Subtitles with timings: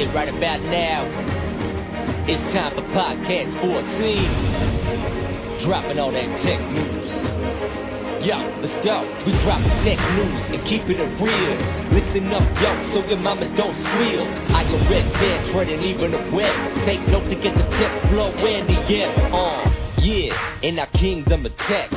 [0.00, 1.04] Right about now,
[2.26, 5.58] it's time for podcast 14.
[5.60, 7.10] Dropping all that tech news.
[8.26, 9.02] Yo, let's go.
[9.26, 11.54] We dropping tech news and keeping it real.
[11.92, 14.24] Listen up, yo, so your mama don't squeal.
[14.48, 16.54] iOS, Android, and even the web.
[16.86, 19.12] Take note to get the tech flow in the air.
[19.34, 21.90] Uh, yeah, in our kingdom of tech.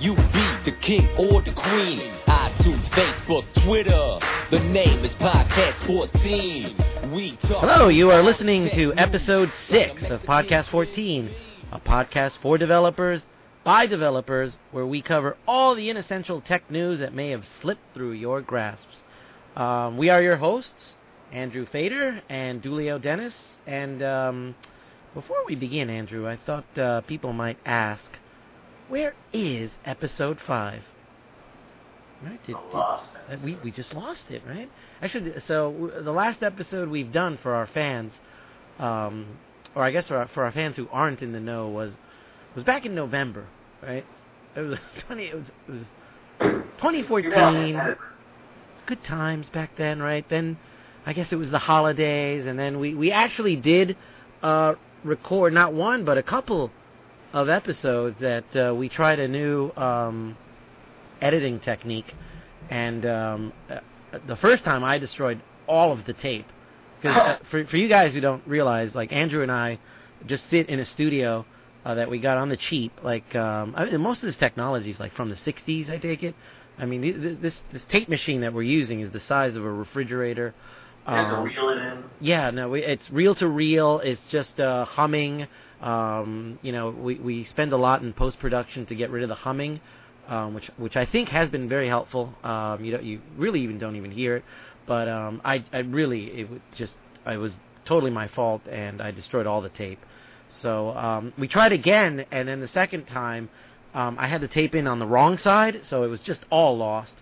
[0.00, 2.00] You be the king or the queen.
[2.26, 4.18] iTunes, Facebook, Twitter.
[4.50, 6.74] The name is Podcast 14.
[7.06, 11.32] Hello, you are listening to episode 6 of Podcast 14,
[11.70, 13.22] a podcast for developers
[13.62, 18.10] by developers where we cover all the inessential tech news that may have slipped through
[18.10, 18.96] your grasps.
[19.54, 20.94] Um, we are your hosts,
[21.30, 23.34] Andrew Fader and Julio Dennis.
[23.68, 24.56] And um,
[25.14, 28.10] before we begin, Andrew, I thought uh, people might ask,
[28.88, 30.82] where is episode 5?
[32.22, 32.40] Right?
[32.46, 34.70] Did, did- lost uh, we we just lost it, right?
[35.02, 38.12] Actually, so w- the last episode we've done for our fans,
[38.78, 39.26] um,
[39.74, 41.92] or I guess for our, for our fans who aren't in the know, was
[42.54, 43.46] was back in November,
[43.82, 44.04] right?
[44.54, 45.24] It was twenty.
[45.24, 45.82] It was it was
[46.78, 47.76] 2014.
[47.76, 50.24] It's good times back then, right?
[50.28, 50.58] Then
[51.04, 53.96] I guess it was the holidays, and then we we actually did
[54.42, 56.70] uh, record not one but a couple
[57.32, 60.36] of episodes that uh, we tried a new um,
[61.20, 62.14] editing technique,
[62.70, 63.80] and um, uh,
[64.26, 66.46] the first time I destroyed all of the tape.
[67.00, 69.78] Because uh, for for you guys who don't realize, like Andrew and I
[70.26, 71.44] just sit in a studio
[71.84, 72.92] uh, that we got on the cheap.
[73.02, 76.22] Like um, I mean, most of this technology is like from the '60s, I take
[76.22, 76.34] it.
[76.78, 79.64] I mean, th- th- this this tape machine that we're using is the size of
[79.64, 80.54] a refrigerator.
[81.06, 84.00] You have to Um, yeah, no, we, it's reel to reel.
[84.00, 85.46] It's just uh, humming.
[85.80, 89.28] Um, you know, we we spend a lot in post production to get rid of
[89.28, 89.80] the humming,
[90.28, 92.34] um, which which I think has been very helpful.
[92.42, 94.44] Um, you don't, you really even don't even hear it,
[94.86, 97.52] but um, I I really it was just I was
[97.84, 100.00] totally my fault and I destroyed all the tape.
[100.50, 103.48] So um, we tried again, and then the second time
[103.94, 106.76] um, I had the tape in on the wrong side, so it was just all
[106.76, 107.14] lost.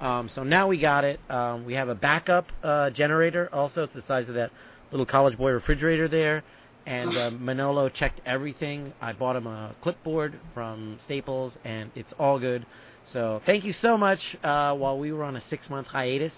[0.00, 1.20] Um, so now we got it.
[1.28, 3.48] Um, we have a backup uh, generator.
[3.52, 4.50] Also, it's the size of that
[4.92, 6.42] little college boy refrigerator there.
[6.86, 8.92] And uh, Manolo checked everything.
[9.00, 12.66] I bought him a clipboard from Staples, and it's all good.
[13.12, 14.36] So thank you so much.
[14.42, 16.32] Uh, while we were on a six-month hiatus,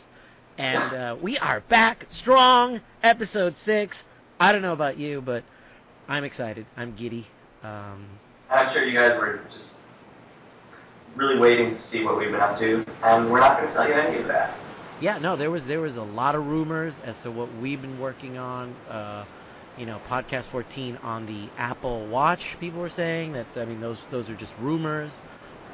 [0.59, 2.81] and uh, we are back strong.
[3.03, 3.97] Episode six.
[4.39, 5.45] I don't know about you, but
[6.09, 6.67] I'm excited.
[6.77, 7.27] I'm giddy.
[7.63, 8.07] Um,
[8.51, 9.71] I'm sure you guys were just
[11.17, 13.89] really waiting to see what we've been up to, and we're not going to tell
[13.89, 14.59] you any of that.
[15.01, 17.99] Yeah, no, there was there was a lot of rumors as to what we've been
[17.99, 18.73] working on.
[18.89, 19.25] Uh,
[19.78, 22.41] you know, podcast 14 on the Apple Watch.
[22.60, 23.47] People were saying that.
[23.56, 25.12] I mean, those those are just rumors.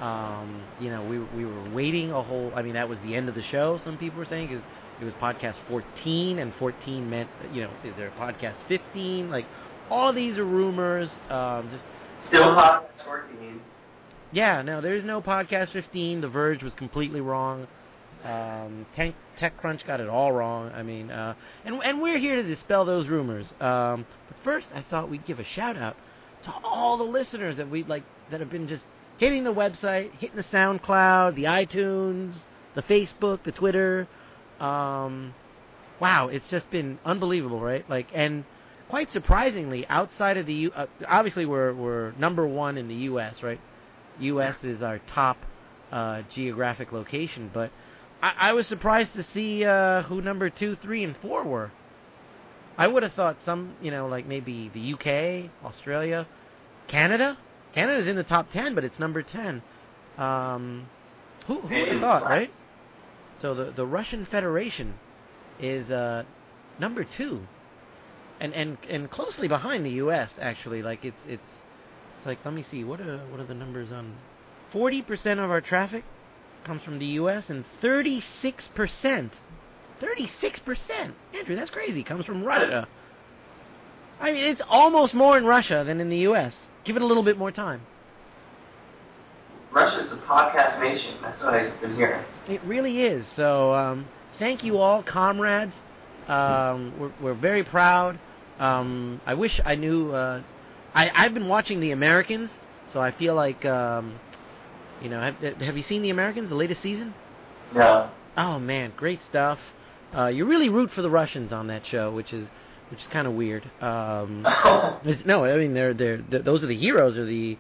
[0.01, 2.53] Um, you know, we we were waiting a whole.
[2.55, 3.81] I mean, that was the end of the show.
[3.85, 4.63] Some people were saying 'cause
[5.01, 9.31] it was podcast 14, and 14 meant you know, is there a podcast 15?
[9.31, 9.47] Like,
[9.91, 11.11] all these are rumors.
[11.31, 11.85] Um, just
[12.29, 13.61] Still Uh, podcast 14.
[14.33, 16.21] yeah, no, there's no podcast 15.
[16.21, 17.67] The Verge was completely wrong.
[18.25, 20.73] Um, Tech, TechCrunch got it all wrong.
[20.73, 21.35] I mean, uh,
[21.65, 23.47] and and we're here to dispel those rumors.
[23.61, 25.97] Um, but first, I thought we'd give a shout out
[26.45, 28.85] to all the listeners that we like that have been just
[29.19, 32.35] hitting the website, hitting the SoundCloud, the iTunes,
[32.75, 34.09] the Facebook, the Twitter.
[34.61, 35.35] Um,
[36.01, 37.89] wow, it's just been unbelievable, right?
[37.89, 38.45] Like, and
[38.89, 43.43] quite surprisingly, outside of the U, uh, obviously we're we're number one in the U.S.,
[43.43, 43.61] right?
[44.21, 44.57] U.S.
[44.65, 45.37] is our top
[45.93, 47.71] uh, geographic location, but
[48.23, 51.71] I, I was surprised to see uh, who number two, three, and four were.
[52.77, 56.27] I would have thought some, you know, like maybe the UK, Australia,
[56.87, 57.37] Canada.
[57.75, 59.63] Canada's in the top ten, but it's number ten.
[60.17, 60.89] Um,
[61.47, 62.51] who who would have thought, right?
[63.41, 64.95] So the the Russian Federation
[65.61, 66.25] is uh,
[66.79, 67.43] number two,
[68.41, 70.31] and and and closely behind the U.S.
[70.41, 71.43] Actually, like it's it's
[72.17, 74.17] it's like let me see what are what are the numbers on
[74.73, 76.05] forty percent of our traffic
[76.65, 77.45] comes from the U.S.
[77.49, 79.33] and thirty six percent,
[80.01, 82.89] thirty six percent, Andrew, that's crazy, comes from Russia.
[84.21, 86.55] I mean, it's almost more in Russia than in the U.S.
[86.85, 87.83] Give it a little bit more time.
[89.73, 91.19] Russia's a podcast nation.
[91.23, 92.25] That's what I've been hearing.
[92.49, 93.27] It really is.
[93.37, 94.07] So um,
[94.39, 95.75] thank you all, comrades.
[96.27, 98.19] Um, we're, we're very proud.
[98.59, 100.13] Um, I wish I knew.
[100.13, 100.43] Uh,
[100.95, 102.51] I, I've been watching The Americans,
[102.93, 104.19] so I feel like, um,
[105.03, 107.15] you know, have, have you seen The Americans, the latest season?
[107.75, 108.11] No.
[108.37, 109.59] Oh man, great stuff.
[110.15, 112.49] Uh, you really root for the Russians on that show, which is
[112.91, 113.71] which is kind of weird.
[113.83, 114.43] Um,
[115.25, 117.59] no, I mean they're they're th- those are the heroes or the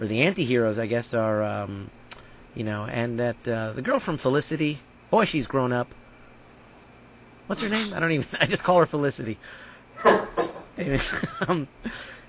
[0.00, 1.90] or the anti-heroes, I guess, are um,
[2.54, 4.80] you know, and that uh, the girl from Felicity,
[5.10, 5.88] boy, she's grown up.
[7.46, 7.94] What's her name?
[7.94, 8.26] I don't even.
[8.40, 9.38] I just call her Felicity.
[11.48, 11.66] Um,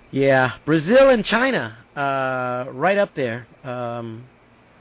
[0.10, 4.26] yeah, Brazil and China, uh, right up there, um,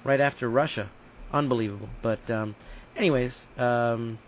[0.09, 0.91] right after Russia.
[1.33, 1.91] Unbelievable.
[2.03, 2.57] But um,
[2.97, 4.19] anyways, um,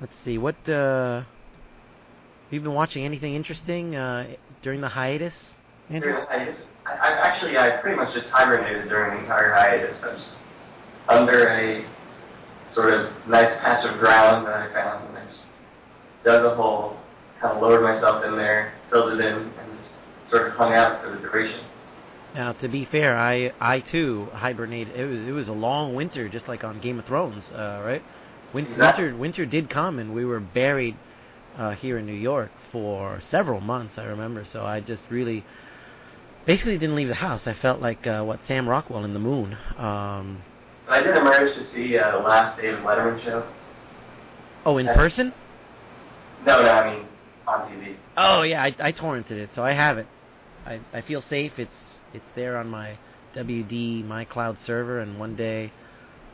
[0.00, 0.38] let's see.
[0.38, 3.04] What uh, have you been watching?
[3.04, 4.28] Anything interesting uh,
[4.62, 5.34] during the hiatus?
[5.90, 6.12] Andrew?
[6.12, 9.96] During the hiatus, I, I actually I pretty much just hibernated during the entire hiatus.
[10.04, 10.30] I'm just
[11.08, 11.84] under a
[12.74, 15.42] sort of nice patch of ground that I found, and I just
[16.24, 16.96] dug a hole,
[17.40, 19.90] kind of lowered myself in there, filled it in, and just
[20.30, 21.64] sort of hung out for the duration.
[22.34, 24.94] Now, to be fair, I I too hibernated.
[24.96, 28.02] It was it was a long winter, just like on Game of Thrones, uh, right?
[28.54, 29.04] Win- Exactly.
[29.04, 30.96] Winter winter did come, and we were buried
[31.58, 33.98] uh, here in New York for several months.
[33.98, 35.44] I remember, so I just really
[36.46, 37.42] basically didn't leave the house.
[37.46, 39.56] I felt like uh, what Sam Rockwell in the Moon.
[39.76, 40.42] Um,
[40.88, 43.46] I did manage to see uh, the last David Letterman show.
[44.64, 45.32] oh, in person?
[46.46, 47.06] No, no, I mean
[47.46, 47.96] on TV.
[48.16, 50.06] Oh yeah, I, I torrented it, so I have it.
[50.66, 51.52] I I feel safe.
[51.58, 51.70] It's
[52.14, 52.98] it's there on my
[53.34, 55.72] WD my cloud server, and one day,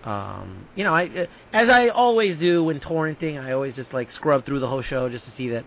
[0.04, 4.10] um, you know, I uh, as I always do when torrenting, I always just like
[4.12, 5.64] scrub through the whole show just to see that,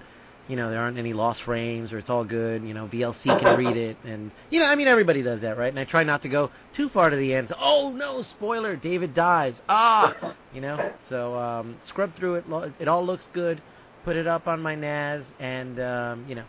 [0.48, 2.64] you know, there aren't any lost frames or it's all good.
[2.64, 5.70] You know, VLC can read it, and you know, I mean, everybody does that, right?
[5.70, 7.50] And I try not to go too far to the end.
[7.50, 8.76] So, oh no, spoiler!
[8.76, 9.56] David dies.
[9.70, 10.92] Ah, you know.
[11.10, 12.50] So um, scrub through it.
[12.50, 13.62] lo- It all looks good.
[14.04, 16.46] Put it up on my NAS, and um, you know,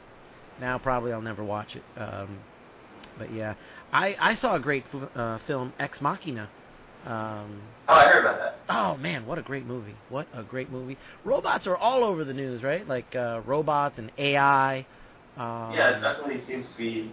[0.61, 1.83] now probably I'll never watch it.
[2.01, 2.39] Um,
[3.23, 3.55] but yeah,
[3.93, 4.85] I I saw a great
[5.15, 6.49] uh, film, Ex Machina.
[7.07, 8.59] Um, Oh, I heard about that.
[8.69, 9.95] oh man, what a great movie!
[10.09, 10.97] What a great movie!
[11.25, 12.87] Robots are all over the news, right?
[12.87, 14.87] Like uh, robots and AI.
[15.37, 17.13] Um, Yeah, it definitely seems to be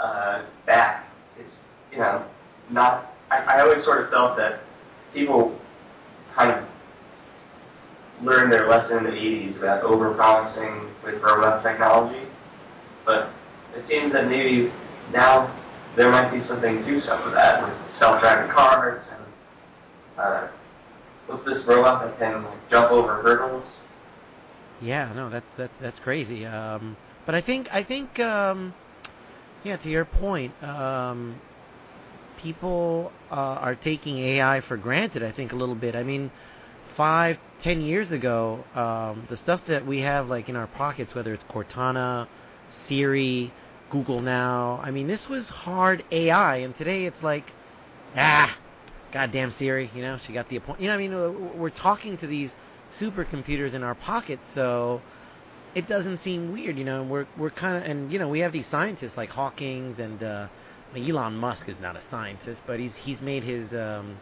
[0.00, 1.06] uh, back.
[1.38, 1.50] It's
[1.92, 2.24] you know
[2.70, 3.12] not.
[3.30, 4.60] I, I always sort of felt that
[5.12, 5.58] people
[6.34, 12.26] kind of learned their lesson in the 80s about over-promising with robot technology,
[13.06, 13.30] but
[13.76, 14.72] it seems that maybe
[15.12, 15.54] now
[15.96, 19.24] there might be something to some of that with self-driving cars and
[20.18, 20.48] uh,
[21.28, 23.66] with this robot that can like, jump over hurdles.
[24.80, 26.46] Yeah, no, that's that's that's crazy.
[26.46, 26.96] Um,
[27.26, 28.74] but I think I think um,
[29.64, 31.40] yeah, to your point, um,
[32.40, 35.22] people uh, are taking AI for granted.
[35.22, 35.96] I think a little bit.
[35.96, 36.30] I mean,
[36.96, 41.34] five, ten years ago, um, the stuff that we have like in our pockets, whether
[41.34, 42.28] it's Cortana,
[42.86, 43.52] Siri,
[43.90, 44.80] Google Now.
[44.82, 47.52] I mean, this was hard AI, and today it's like,
[48.16, 48.56] ah,
[49.12, 49.90] goddamn Siri.
[49.94, 50.82] You know, she got the appointment.
[50.82, 52.50] You know, I mean, we're talking to these
[52.98, 55.00] supercomputers in our pockets, so
[55.74, 57.02] it doesn't seem weird, you know.
[57.02, 60.48] We're we're kind of and you know we have these scientists like Hawking's and uh,
[60.96, 64.18] Elon Musk is not a scientist, but he's he's made his um,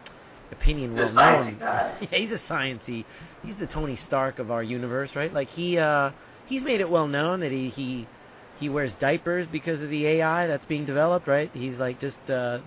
[0.51, 1.59] opinion well known.
[1.61, 3.05] yeah, he's a sciencey.
[3.45, 5.33] He's the Tony Stark of our universe, right?
[5.33, 6.11] Like he uh,
[6.47, 8.07] he's made it well known that he he
[8.58, 11.50] he wears diapers because of the AI that's being developed, right?
[11.53, 12.61] He's like just uh,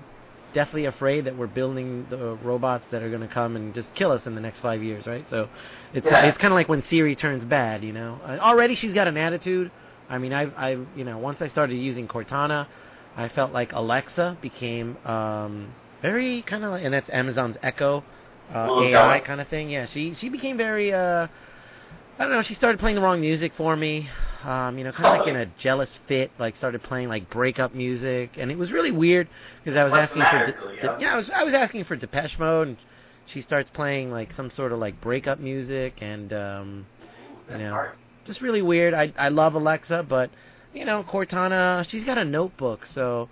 [0.53, 4.12] deathly afraid that we're building the robots that are going to come and just kill
[4.12, 5.25] us in the next five years, right?
[5.30, 5.50] So
[5.94, 6.25] it's Yeah.
[6.25, 8.19] it's kind of like when Siri turns bad, you know.
[8.24, 9.71] Uh, already she's got an attitude.
[10.09, 12.68] I mean, I've I've you know once I started using Cortana,
[13.15, 18.03] I felt like Alexa became um, very kind of like, and that's Amazon's Echo
[18.53, 19.69] uh, Little AI kind of thing.
[19.69, 21.27] Yeah, she she became very uh,
[22.17, 22.41] I don't know.
[22.41, 24.10] She started playing the wrong music for me.
[24.43, 26.31] Um, you know, kind of like in a jealous fit.
[26.39, 29.27] Like started playing like breakup music, and it was really weird
[29.63, 30.46] because I was What's asking for.
[30.46, 30.98] De- Julio?
[30.98, 32.77] De- yeah, I was I was asking for Depeche Mode, and
[33.25, 36.86] she starts playing like some sort of like breakup music, and um,
[37.51, 37.91] you know, hard.
[38.25, 38.93] just really weird.
[38.93, 40.29] I I love Alexa, but
[40.74, 43.27] you know, Cortana, she's got a notebook, so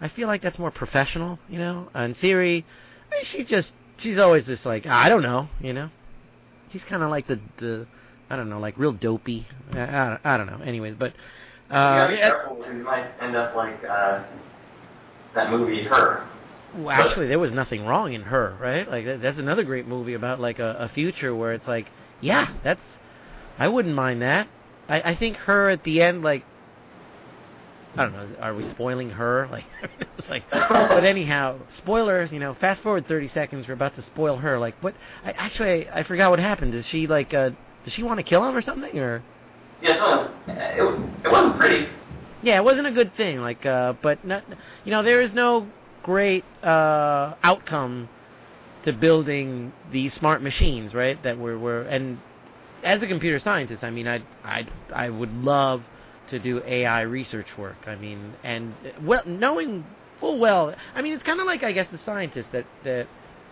[0.00, 1.88] I feel like that's more professional, you know.
[1.94, 2.64] And Siri,
[3.12, 5.90] I mean, she just she's always just like I don't know, you know.
[6.72, 7.86] She's kind of like the the
[8.30, 9.46] I don't know, like real dopey.
[9.72, 10.60] I, I, don't, I don't know.
[10.64, 11.12] Anyways, but
[11.68, 14.24] you gotta uh, be careful because you might end up like uh,
[15.34, 16.26] that movie Her.
[16.76, 18.88] well, actually, there was nothing wrong in her, right?
[18.88, 21.86] Like that, that's another great movie about like a, a future where it's like,
[22.20, 22.80] yeah, that's
[23.58, 24.48] I wouldn't mind that.
[24.88, 26.44] I, I think her at the end, like
[27.96, 29.48] I don't know, are we spoiling her?
[29.50, 29.64] Like
[30.18, 32.30] it's like, but anyhow, spoilers.
[32.30, 34.58] You know, fast forward thirty seconds, we're about to spoil her.
[34.58, 34.94] Like what?
[35.24, 36.74] I, actually, I, I forgot what happened.
[36.74, 37.32] Is she like?
[37.32, 37.50] uh
[37.88, 38.98] Does she want to kill him or something?
[38.98, 39.22] Or
[39.80, 40.82] Yeah, it,
[41.24, 41.88] it wasn't pretty.
[42.42, 43.40] yeah, it wasn't a good thing.
[43.40, 44.44] Like, uh, but not,
[44.84, 45.66] you know, there is no
[46.02, 48.10] great uh, outcome
[48.84, 51.16] to building these smart machines, right?
[51.22, 52.18] That we're, we're and
[52.84, 55.80] as a computer scientist, I mean, I I I would love
[56.28, 57.78] to do AI research work.
[57.86, 59.86] I mean, and well, knowing
[60.20, 63.06] full well, I mean, it's kind of like I guess the scientists that that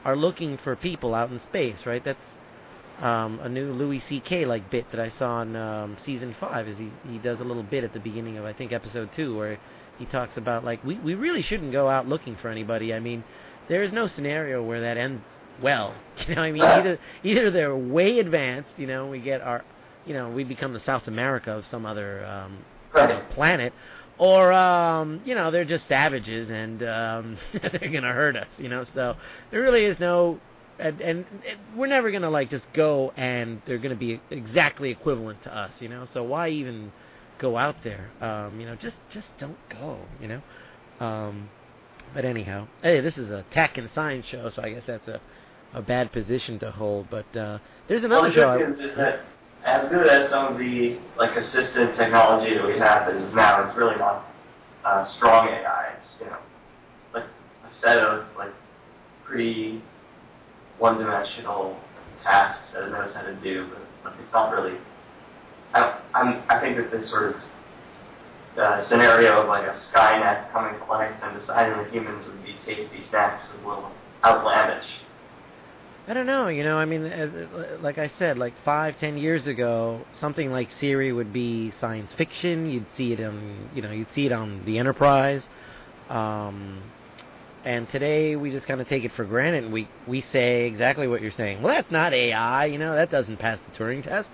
[0.04, 2.04] are looking for people out in space, right?
[2.04, 2.20] That's
[3.00, 4.46] um, a new Louis C.K.
[4.46, 6.68] like bit that I saw in um, season five.
[6.68, 9.36] Is he he does a little bit at the beginning of I think episode two
[9.36, 9.58] where
[9.98, 12.94] he talks about like we we really shouldn't go out looking for anybody.
[12.94, 13.24] I mean,
[13.68, 15.22] there is no scenario where that ends
[15.62, 15.94] well.
[16.26, 19.64] You know, I mean, either either they're way advanced, you know, we get our,
[20.06, 22.58] you know, we become the South America of some other um,
[22.94, 23.72] you know, planet,
[24.18, 28.84] or um, you know, they're just savages and um, they're gonna hurt us, you know.
[28.94, 29.14] So
[29.50, 30.40] there really is no,
[30.78, 35.42] and, and it, we're never gonna like just go and they're gonna be exactly equivalent
[35.44, 36.06] to us, you know.
[36.12, 36.92] So why even
[37.38, 38.10] go out there?
[38.20, 40.42] Um, you know, just just don't go, you know.
[41.04, 41.50] Um,
[42.14, 45.20] but anyhow, hey, this is a tech and science show, so I guess that's a
[45.74, 47.08] a bad position to hold.
[47.10, 48.72] But uh, there's another well, show.
[48.72, 49.20] Is, is that
[49.64, 53.76] as good as some of the like assistant technology that we have is now, it's
[53.76, 54.24] really not
[54.84, 55.94] uh, strong AI.
[56.00, 56.38] It's you know
[57.12, 58.52] like a set of like
[59.24, 59.82] pretty
[60.78, 61.78] one-dimensional
[62.22, 63.68] tasks that it knows how to do,
[64.02, 64.76] but it's not really.
[65.74, 67.40] I I'm, I think that this sort of
[68.58, 72.56] uh, scenario of like a Skynet coming to life and deciding that humans would be
[72.64, 73.90] tasty snacks is a little
[74.24, 74.88] outlandish.
[76.08, 76.46] I don't know.
[76.48, 77.30] You know, I mean, as,
[77.82, 82.70] like I said, like five, ten years ago, something like Siri would be science fiction.
[82.70, 85.42] You'd see it on, you know, you'd see it on the Enterprise.
[86.08, 86.82] Um,
[87.66, 91.08] and today we just kind of take it for granted, and we we say exactly
[91.08, 91.62] what you're saying.
[91.62, 92.66] Well, that's not AI.
[92.66, 94.30] You know, that doesn't pass the Turing test.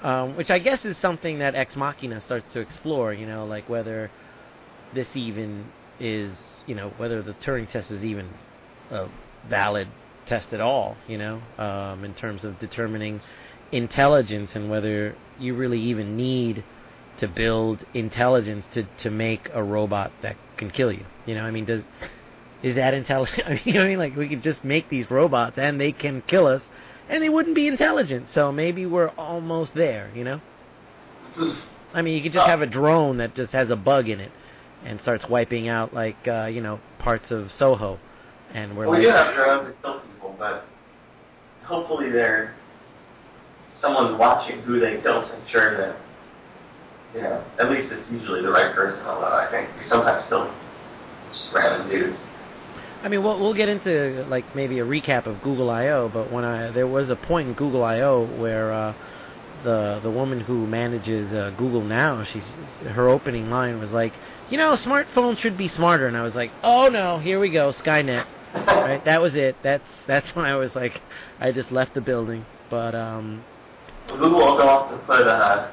[0.00, 3.12] Um, which I guess is something that Ex Machina starts to explore.
[3.12, 4.12] You know, like whether
[4.94, 5.66] this even
[5.98, 6.30] is,
[6.68, 8.30] you know, whether the Turing test is even
[8.92, 9.08] a
[9.50, 9.88] valid
[10.26, 13.20] test at all, you know, um, in terms of determining
[13.72, 16.62] intelligence and whether you really even need
[17.18, 21.04] to build intelligence to, to make a robot that can kill you.
[21.26, 21.82] You know, I mean, does
[22.62, 23.42] is that intelligent?
[23.46, 25.92] I mean, you know, I mean, like we could just make these robots and they
[25.92, 26.62] can kill us,
[27.08, 28.28] and they wouldn't be intelligent.
[28.32, 30.10] So maybe we're almost there.
[30.14, 30.40] You know,
[31.94, 34.32] I mean, you could just have a drone that just has a bug in it
[34.84, 37.98] and starts wiping out like uh, you know parts of Soho,
[38.52, 40.64] and we're Well, we like, do have drones that kill people, but
[41.64, 42.54] hopefully they're
[43.80, 45.96] someone's watching who they kill to ensure that
[47.14, 49.04] you know at least it's usually the right person.
[49.06, 50.52] Although I think we sometimes kill
[51.32, 52.20] just random dudes.
[53.02, 56.44] I mean, we'll we'll get into like maybe a recap of Google I/O, but when
[56.44, 58.94] I there was a point in Google I/O where uh,
[59.62, 62.44] the the woman who manages uh, Google now, she's
[62.86, 64.12] her opening line was like,
[64.50, 67.70] you know, smartphones should be smarter, and I was like, oh no, here we go,
[67.70, 68.26] Skynet.
[68.54, 69.56] Right, that was it.
[69.62, 71.00] That's that's when I was like,
[71.38, 72.46] I just left the building.
[72.70, 73.44] But um,
[74.08, 75.70] Google also wants to put uh,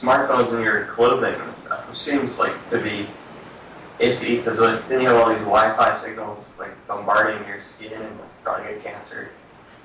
[0.00, 3.08] smartphones in your clothing and stuff, which seems like to be
[4.00, 8.72] iffy because then you have all these Wi-Fi signals like bombarding your skin and probably
[8.74, 9.30] get cancer.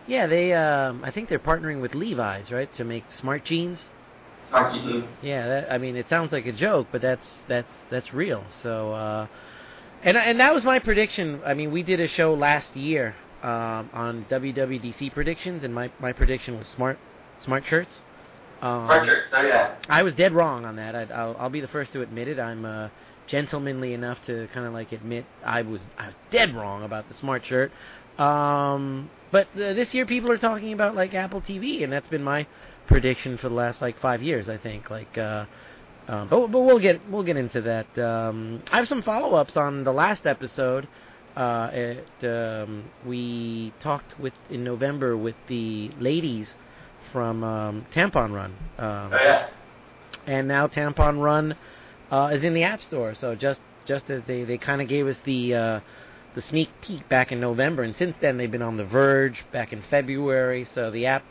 [0.08, 3.80] yeah, they um, I think they're partnering with Levi's, right, to make smart jeans.
[4.50, 5.06] Smart jeans.
[5.22, 8.44] Yeah, that, I mean, it sounds like a joke, but that's that's that's real.
[8.64, 9.28] So, uh,
[10.04, 11.42] and and that was my prediction.
[11.46, 16.14] I mean, we did a show last year um, on WWDC predictions, and my my
[16.14, 16.98] prediction was smart
[17.44, 17.92] smart shirts.
[18.62, 19.32] Um, Smart shirts.
[19.32, 19.76] So yeah.
[19.90, 20.96] I was dead wrong on that.
[20.96, 22.40] I, I'll, I'll be the first to admit it.
[22.40, 22.88] I'm uh,
[23.28, 27.16] gentlemanly enough to kind of like admit I was I was dead wrong about the
[27.16, 27.72] smart shirt.
[28.20, 32.24] Um, but uh, this year people are talking about like Apple TV, and that's been
[32.24, 32.48] my
[32.88, 34.48] prediction for the last like five years.
[34.50, 35.18] I think like.
[35.18, 35.46] Uh,
[36.08, 37.98] um, but but we'll get we'll get into that.
[37.98, 40.88] Um, I have some follow ups on the last episode.
[41.36, 46.54] Uh, it, um, we talked with in November with the ladies
[47.12, 48.52] from um, Tampon Run.
[48.78, 49.48] Um, Oh yeah.
[50.28, 51.56] and now Tampon Run
[52.12, 53.16] uh, is in the App Store.
[53.16, 55.80] So just just as they, they kind of gave us the uh,
[56.36, 59.72] the sneak peek back in November, and since then they've been on The Verge back
[59.72, 60.68] in February.
[60.74, 61.24] So the app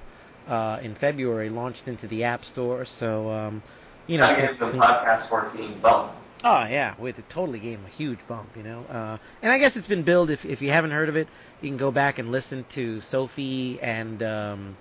[0.49, 2.87] uh, in February launched into the App Store.
[2.99, 3.62] So um,
[4.07, 6.12] you know, gives the podcast 14 bump.
[6.43, 8.85] Oh yeah, with it totally gave him a huge bump, you know.
[8.85, 10.31] Uh, and I guess it's been billed.
[10.31, 11.28] If if you haven't heard of it,
[11.62, 14.76] you can go back and listen to Sophie and um,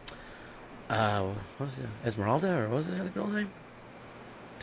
[0.90, 1.22] uh,
[1.58, 3.50] what was it, Esmeralda or what was the other girl's name?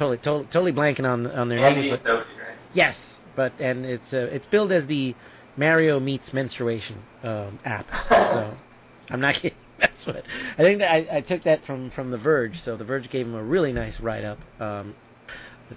[0.00, 2.00] Totally, totally, totally blanking on on their Andy names.
[2.02, 2.56] But Sophie, right?
[2.72, 2.96] yes,
[3.36, 5.14] but and it's uh, it's billed as the
[5.58, 7.84] Mario meets menstruation um, app.
[8.08, 8.56] so
[9.10, 9.58] I'm not kidding.
[9.78, 10.24] That's what
[10.56, 10.78] I think.
[10.78, 12.62] That I, I took that from from The Verge.
[12.64, 14.38] So The Verge gave him a really nice write up.
[14.58, 14.94] Um,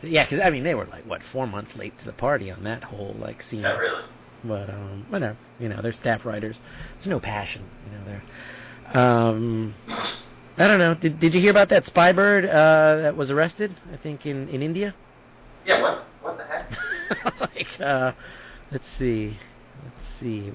[0.01, 2.63] yeah, because I mean they were like what four months late to the party on
[2.63, 3.59] that whole like scene.
[3.59, 4.03] Yeah, really.
[4.45, 6.61] But um, whatever, you know, they're staff writers.
[6.95, 8.05] There's no passion, you know.
[8.05, 9.75] They're um,
[10.57, 10.93] I don't know.
[10.93, 13.75] Did Did you hear about that spy bird uh, that was arrested?
[13.91, 14.93] I think in in India.
[15.65, 15.81] Yeah.
[15.81, 16.07] What?
[16.21, 17.39] What the heck?
[17.39, 18.11] like, uh,
[18.71, 19.37] let's see,
[19.83, 20.51] let's see.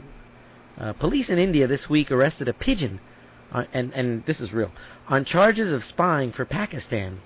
[0.78, 3.00] Uh, police in India this week arrested a pigeon
[3.52, 4.70] uh, and and this is real,
[5.08, 7.20] on charges of spying for Pakistan.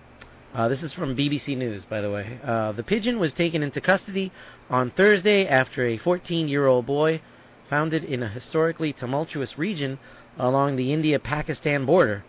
[0.54, 2.38] Uh, this is from BBC News, by the way.
[2.44, 4.30] Uh, the pigeon was taken into custody
[4.68, 7.22] on Thursday after a 14-year-old boy
[7.70, 9.98] found it in a historically tumultuous region
[10.38, 12.22] along the India-Pakistan border.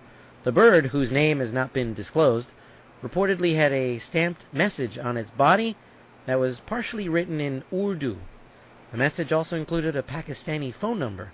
[0.43, 2.47] The bird, whose name has not been disclosed,
[3.01, 5.77] reportedly had a stamped message on its body
[6.25, 8.17] that was partially written in Urdu.
[8.91, 11.31] The message also included a Pakistani phone number.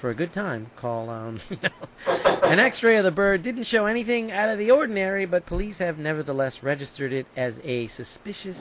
[0.00, 1.40] For a good time, call um,
[2.06, 5.98] an X-ray of the bird didn't show anything out of the ordinary, but police have
[5.98, 8.56] nevertheless registered it as a suspicious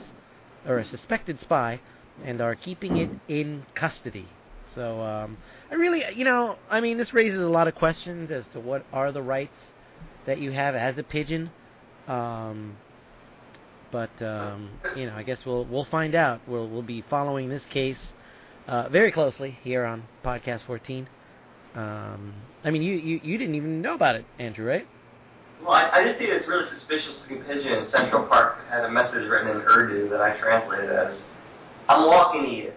[0.68, 1.80] or a suspected spy
[2.24, 4.28] and are keeping it in custody.
[4.74, 5.38] So um,
[5.72, 8.86] I really, you know, I mean, this raises a lot of questions as to what
[8.92, 9.56] are the rights
[10.26, 11.52] that you have as a pigeon.
[12.08, 12.78] Um,
[13.92, 16.42] but um, you know, I guess we'll we'll find out.
[16.48, 17.98] We'll we'll be following this case
[18.68, 21.08] uh, very closely here on Podcast 14.
[21.76, 24.88] Um, I mean, you, you you didn't even know about it, Andrew, right?
[25.62, 28.86] Well, I, I did see this really suspicious looking pigeon in Central Park that had
[28.86, 31.18] a message written in Urdu that I translated as,
[31.88, 32.74] "I'm walking you."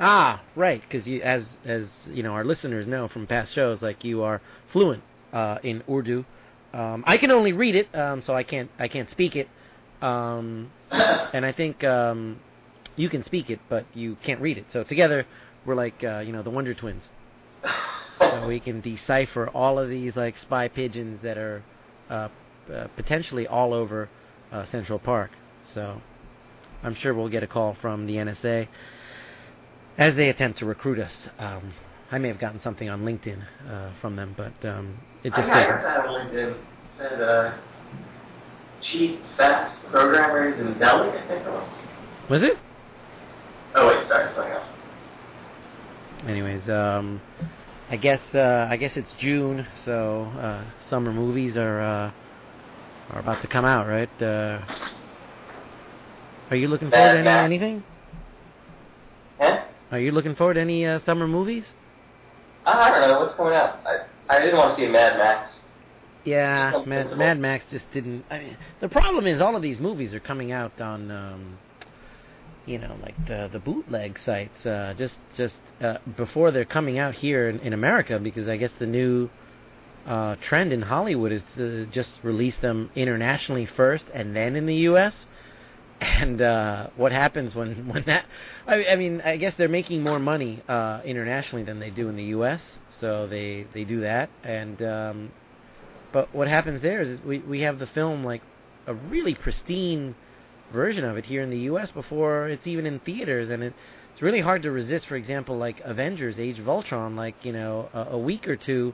[0.00, 4.04] Ah, right, because you, as as you know, our listeners know from past shows, like
[4.04, 4.40] you are
[4.72, 6.24] fluent uh, in Urdu.
[6.72, 9.48] Um, I can only read it, um, so I can't I can't speak it.
[10.00, 12.40] Um, and I think um,
[12.96, 14.66] you can speak it, but you can't read it.
[14.72, 15.26] So together,
[15.64, 17.04] we're like uh, you know the Wonder Twins.
[18.18, 21.62] so we can decipher all of these like spy pigeons that are
[22.10, 22.28] uh,
[22.72, 24.08] uh, potentially all over
[24.50, 25.30] uh, Central Park.
[25.74, 26.00] So
[26.82, 28.68] I'm sure we'll get a call from the NSA
[29.98, 31.12] as they attempt to recruit us.
[31.38, 31.74] Um,
[32.12, 35.62] I may have gotten something on LinkedIn uh, from them, but um, it just I
[35.62, 36.50] heard that on LinkedIn.
[36.50, 36.56] It
[36.98, 37.56] said uh,
[38.82, 41.08] chief facts programmers in Delhi.
[41.08, 41.68] I think it was.
[42.28, 42.58] Was it?
[43.74, 44.68] Oh wait, sorry, something else.
[46.28, 47.22] Anyways, um,
[47.88, 52.12] I guess uh, I guess it's June, so uh, summer movies are uh,
[53.08, 54.22] are about to come out, right?
[54.22, 54.60] Uh,
[56.50, 57.82] are you looking forward to any, anything?
[59.40, 59.64] Huh?
[59.90, 61.64] Are you looking forward to any uh, summer movies?
[62.66, 63.80] I don't know what's coming out.
[63.86, 65.54] I I didn't want to see Mad Max.
[66.24, 67.16] Yeah, Mad.
[67.16, 68.24] Mad Max just didn't.
[68.30, 71.58] I mean, the problem is all of these movies are coming out on, um,
[72.64, 74.64] you know, like the the bootleg sites.
[74.64, 78.70] Uh, just just uh, before they're coming out here in, in America, because I guess
[78.78, 79.30] the new
[80.06, 84.74] uh, trend in Hollywood is to just release them internationally first and then in the
[84.76, 85.26] U.S.
[86.02, 88.26] And uh, what happens when when that?
[88.66, 92.16] I, I mean, I guess they're making more money uh, internationally than they do in
[92.16, 92.60] the U.S.
[93.00, 95.32] So they they do that, and um,
[96.12, 98.42] but what happens there is we we have the film like
[98.86, 100.16] a really pristine
[100.72, 101.92] version of it here in the U.S.
[101.92, 103.72] before it's even in theaters, and it,
[104.12, 105.06] it's really hard to resist.
[105.06, 108.92] For example, like Avengers: Age of Ultron, like you know a, a week or two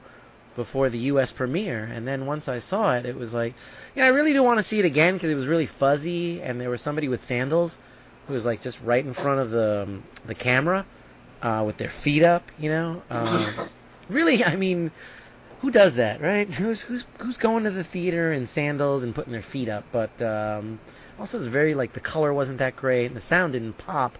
[0.58, 1.32] before the U.S.
[1.34, 3.54] premiere, and then once I saw it, it was like,
[3.94, 6.60] yeah, I really do want to see it again because it was really fuzzy, and
[6.60, 7.72] there was somebody with sandals
[8.26, 10.84] who was like just right in front of the um, the camera
[11.40, 13.02] uh, with their feet up, you know.
[13.08, 13.70] Um,
[14.10, 14.90] really, I mean,
[15.60, 16.48] who does that, right?
[16.60, 19.84] Who's who's who's going to the theater in sandals and putting their feet up?
[19.92, 20.80] But um,
[21.18, 24.12] also, it's very like the color wasn't that great and the sound didn't pop.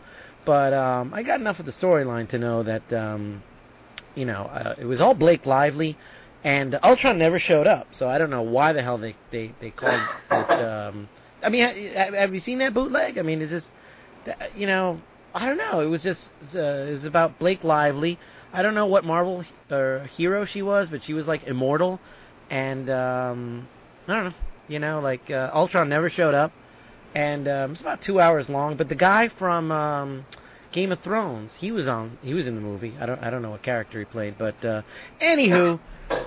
[0.45, 3.43] But um, I got enough of the storyline to know that um,
[4.15, 5.97] you know uh, it was all Blake Lively,
[6.49, 7.89] and Ultron never showed up.
[7.99, 10.01] So I don't know why the hell they they they called
[10.33, 10.59] it.
[10.59, 11.09] Um,
[11.43, 11.63] I mean,
[11.95, 13.19] ha- have you seen that bootleg?
[13.19, 13.67] I mean, it's just
[14.57, 14.99] you know
[15.35, 15.81] I don't know.
[15.81, 16.23] It was just
[16.55, 18.19] uh, it was about Blake Lively.
[18.51, 22.01] I don't know what Marvel uh, hero she was, but she was like immortal,
[22.49, 23.69] and um,
[24.07, 24.35] I don't know.
[24.69, 26.53] You know, like uh, Ultron never showed up,
[27.15, 28.79] and um, it's about two hours long.
[28.79, 30.25] But the guy from um,
[30.73, 32.19] Game of Thrones, he was on.
[32.23, 32.95] He was in the movie.
[33.01, 33.23] I don't.
[33.23, 34.83] I don't know what character he played, but uh,
[35.21, 35.81] anywho,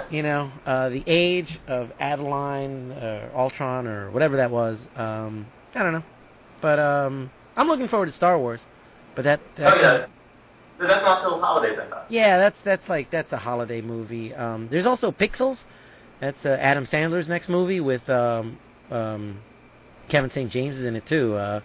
[0.10, 4.80] you know, uh, the age of Adaline, uh, Ultron, or whatever that was.
[4.96, 6.04] Um, I don't know,
[6.62, 8.62] but um, I'm looking forward to Star Wars.
[9.16, 9.40] But that.
[9.58, 10.06] that Oh yeah.
[10.80, 12.08] That's not till holidays, I thought.
[12.10, 14.34] yeah, that's that's like that's a holiday movie.
[14.34, 15.60] Um, there's also Pixels.
[16.20, 18.58] That's uh, Adam Sandler's next movie with um,
[18.90, 19.42] um,
[20.10, 20.52] Kevin St.
[20.52, 21.36] James is in it too.
[21.36, 21.60] Uh,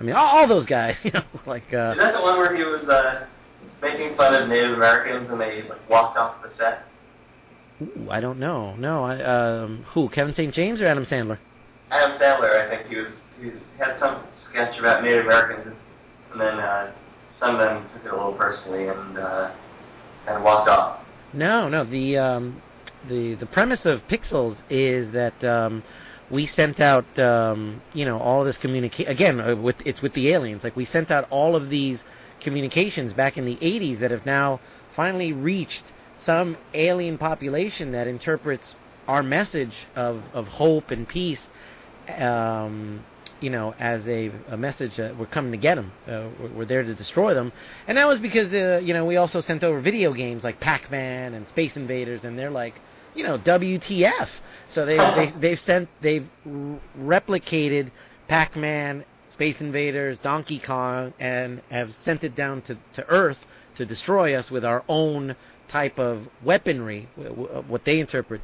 [0.00, 2.54] I mean, all, all those guys, you know, like uh, Is that the one where
[2.54, 3.26] he was uh,
[3.82, 6.84] making fun of Native Americans and they like walked off the set?
[7.82, 8.74] ooh, I don't know.
[8.76, 10.08] No, I um, who?
[10.08, 10.52] Kevin St.
[10.52, 11.38] James or Adam Sandler?
[11.90, 15.74] Adam Sandler, I think he was he was had some sketch about Native Americans,
[16.32, 16.92] and then uh,
[17.38, 19.50] some of them took it a little personally and uh,
[20.26, 21.00] and walked off.
[21.32, 21.84] No, no.
[21.84, 22.62] The um,
[23.08, 25.82] the the premise of Pixels is that um,
[26.30, 30.28] we sent out um, you know all this communicate again uh, with it's with the
[30.28, 30.62] aliens.
[30.62, 32.00] Like we sent out all of these
[32.40, 34.60] communications back in the 80s that have now
[34.94, 35.82] finally reached
[36.20, 38.74] some alien population that interprets
[39.06, 41.40] our message of of hope and peace,
[42.18, 43.04] um,
[43.40, 45.92] you know, as a, a message that we're coming to get them.
[46.06, 47.52] Uh, we're, we're there to destroy them,
[47.86, 51.32] and that was because uh, you know we also sent over video games like Pac-Man
[51.34, 52.74] and Space Invaders, and they're like,
[53.14, 54.28] you know, WTF.
[54.70, 56.26] So they they they've sent they've
[56.98, 57.90] replicated
[58.28, 63.38] Pac-Man, Space Invaders, Donkey Kong, and have sent it down to to Earth
[63.76, 65.36] to destroy us with our own
[65.68, 67.08] type of weaponry,
[67.66, 68.40] what they interpret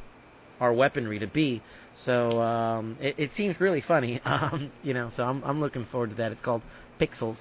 [0.59, 1.61] our weaponry to be.
[2.03, 5.11] So um, it, it seems really funny, um, you know.
[5.15, 6.31] So I'm I'm looking forward to that.
[6.31, 6.61] It's called
[6.99, 7.37] Pixels,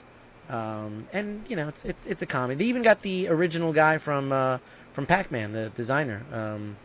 [0.48, 2.62] um, and you know it's it's it's a comedy.
[2.62, 4.58] They even got the original guy from uh,
[4.94, 6.24] from Pac-Man, the designer.
[6.32, 6.76] Um,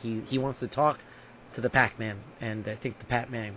[0.00, 0.98] he he wants to talk
[1.54, 3.54] to the Pac-Man, and I think the Pac-Man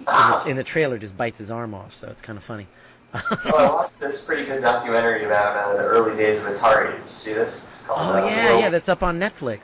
[0.00, 1.92] in the, in the trailer just bites his arm off.
[2.00, 2.68] So it's kind of funny.
[3.14, 6.98] well, I watched this pretty good documentary about uh, the early days of Atari.
[6.98, 7.54] Did you see this?
[7.72, 9.60] It's called, oh uh, yeah, World, yeah, that's up on Netflix.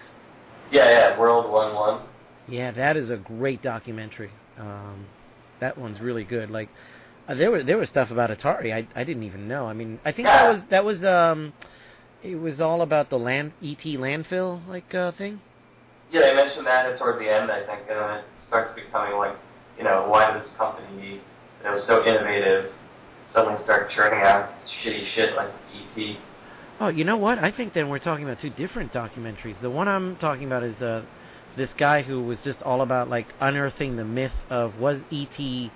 [0.73, 2.03] yeah, yeah, World One One.
[2.49, 4.31] Yeah, that is a great documentary.
[4.59, 5.07] Um,
[5.61, 6.51] that one's really good.
[6.51, 6.69] Like
[7.29, 9.67] uh, there was there was stuff about Atari I I didn't even know.
[9.67, 11.53] I mean, I think that was that was um
[12.23, 15.41] it was all about the land ET landfill like uh thing.
[16.15, 19.37] Yeah, they mentioned that toward the end, I think, and then it starts becoming like,
[19.77, 21.21] you know, why did this company
[21.65, 22.73] that was so innovative
[23.33, 24.49] suddenly start churning out
[24.81, 26.17] shitty shit like E.T.?
[26.79, 27.41] Oh, you know what?
[27.41, 29.61] I think then we're talking about two different documentaries.
[29.61, 31.05] The one I'm talking about is uh
[31.57, 35.71] this guy who was just all about like unearthing the myth of was ET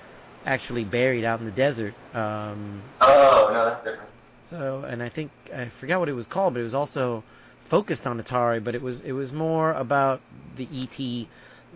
[0.47, 1.95] actually buried out in the desert.
[2.15, 4.11] Um Oh, no, that's different.
[4.51, 7.25] So, and I think I forgot what it was called, but it was also
[7.71, 10.21] focused on Atari, but it was it was more about
[10.57, 11.27] the ET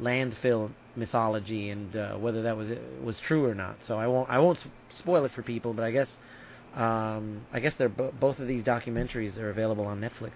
[0.00, 2.70] landfill mythology and uh, whether that was
[3.02, 3.76] was true or not.
[3.86, 4.58] So I won't I won't
[4.90, 6.08] spoil it for people, but I guess
[6.74, 10.32] um, I guess they're bo- both of these documentaries are available on Netflix.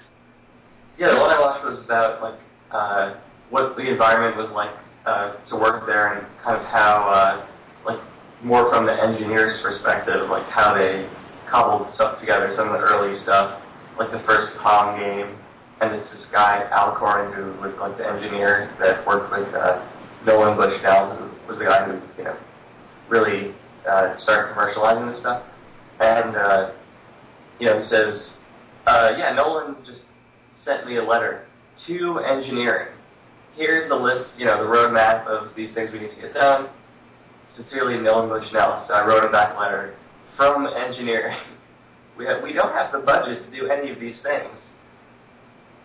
[0.99, 2.39] Yeah, the one I watched was about like
[2.71, 3.15] uh,
[3.51, 4.75] what the environment was like
[5.07, 7.47] uh, to work there, and kind of how uh,
[7.87, 8.01] like
[8.43, 11.09] more from the engineer's perspective, like how they
[11.49, 12.53] cobbled stuff together.
[12.57, 13.63] Some of the early stuff,
[13.99, 15.39] like the first Pong game,
[15.81, 19.87] and it's this guy Alcorn who was like the engineer that worked with uh,
[20.25, 22.37] Nolan Bushnell, who was the guy who you know
[23.09, 23.55] really
[23.89, 25.45] uh, started commercializing this stuff,
[26.01, 26.73] and uh,
[27.59, 28.31] you know he says,
[28.87, 30.03] uh, yeah, Nolan just
[30.65, 31.47] sent me a letter
[31.87, 32.89] to engineering.
[33.55, 36.69] Here's the list, you know, the roadmap of these things we need to get done.
[37.55, 38.85] Sincerely, Nolan Bushnell.
[38.87, 39.95] So I wrote him back a letter
[40.37, 41.39] from engineering.
[42.17, 44.57] We have, we don't have the budget to do any of these things.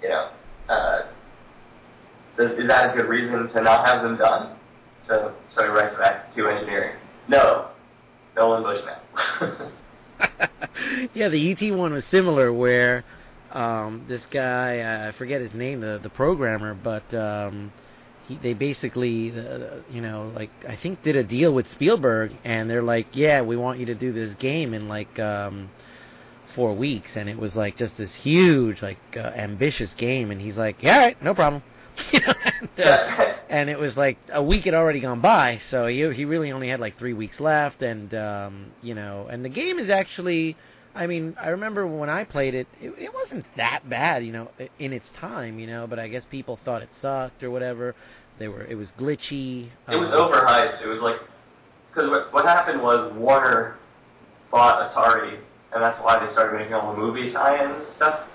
[0.01, 0.29] You know,
[0.69, 1.01] uh,
[2.39, 4.55] is, that a good reason to not have them done?
[5.07, 6.95] So so he writes back to engineering.
[7.27, 7.69] No,
[8.35, 9.71] Nolan Bushnell.
[11.13, 13.03] yeah, the ET one was similar, where
[13.51, 17.71] um, this guy uh, I forget his name, the the programmer, but um,
[18.27, 22.69] he, they basically, uh, you know, like I think did a deal with Spielberg, and
[22.69, 25.69] they're like, yeah, we want you to do this game in like um,
[26.55, 30.55] four weeks, and it was like just this huge, like uh, ambitious game, and he's
[30.55, 31.63] like, yeah, all right, no problem.
[32.11, 35.87] You know, and, uh, and it was like a week had already gone by, so
[35.87, 39.49] he he really only had like three weeks left, and um, you know, and the
[39.49, 40.55] game is actually,
[40.95, 44.49] I mean, I remember when I played it, it, it wasn't that bad, you know,
[44.79, 47.93] in its time, you know, but I guess people thought it sucked or whatever.
[48.39, 49.69] They were, it was glitchy.
[49.89, 50.81] It was um, overhyped.
[50.81, 51.17] It was like
[51.93, 53.75] because what, what happened was Warner
[54.49, 55.39] bought Atari,
[55.73, 58.27] and that's why they started making all the movie tie-ins and stuff.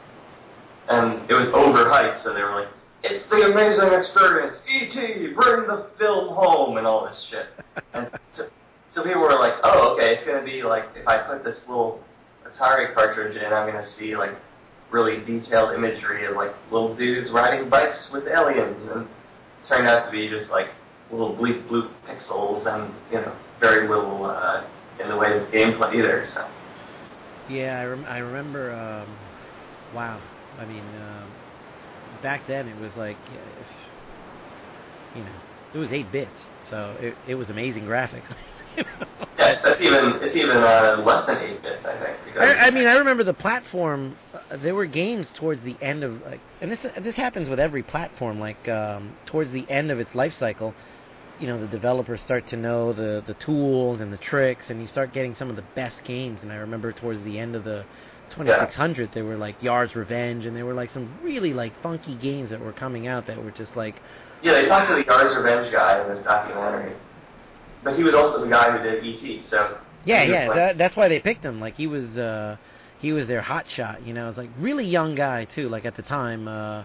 [0.89, 2.69] And it was overhyped, so they were like,
[3.03, 5.35] "It's the amazing experience, E.T.
[5.35, 7.47] Bring the film home," and all this shit.
[7.93, 8.49] And so,
[8.95, 12.01] so people were like, "Oh, okay, it's gonna be like if I put this little
[12.47, 14.35] Atari cartridge in, I'm gonna see like
[14.91, 19.09] really detailed imagery of like little dudes riding bikes with aliens," and it
[19.69, 20.69] turned out to be just like
[21.11, 24.65] little bleak blue pixels and you know very little uh,
[25.01, 26.27] in the way of gameplay either.
[26.33, 26.47] So
[27.49, 28.73] Yeah, I, rem- I remember.
[28.73, 29.17] Um,
[29.93, 30.21] wow,
[30.59, 31.29] I mean, um,
[32.23, 33.67] back then it was like, if,
[35.15, 35.31] you know,
[35.73, 38.25] it was eight bits, so it it was amazing graphics.
[38.77, 39.27] You know?
[39.39, 42.37] yeah, that's even it's even uh, less than eight bits, I think.
[42.39, 44.17] I, I mean, I remember the platform.
[44.35, 47.83] Uh, there were games towards the end of like, and this this happens with every
[47.83, 48.39] platform.
[48.41, 50.75] Like um, towards the end of its life cycle,
[51.41, 54.89] you know, the developers start to know the the tools and the tricks, and you
[54.89, 56.41] start getting some of the best games.
[56.43, 57.85] And I remember towards the end of the
[58.31, 62.51] 2600, there were like Yars' Revenge, and there were like some really like funky games
[62.51, 63.97] that were coming out that were just like,
[64.43, 66.95] yeah, they talked to the Yars' Revenge guy in this documentary,
[67.85, 69.45] but he was also the guy who did ET.
[69.49, 71.61] So yeah, yeah, like- that, that's why they picked him.
[71.61, 72.17] Like he was.
[72.19, 72.57] uh
[72.99, 74.07] he was their hot shot.
[74.07, 75.69] You know, it's like really young guy too.
[75.69, 76.83] Like at the time, uh,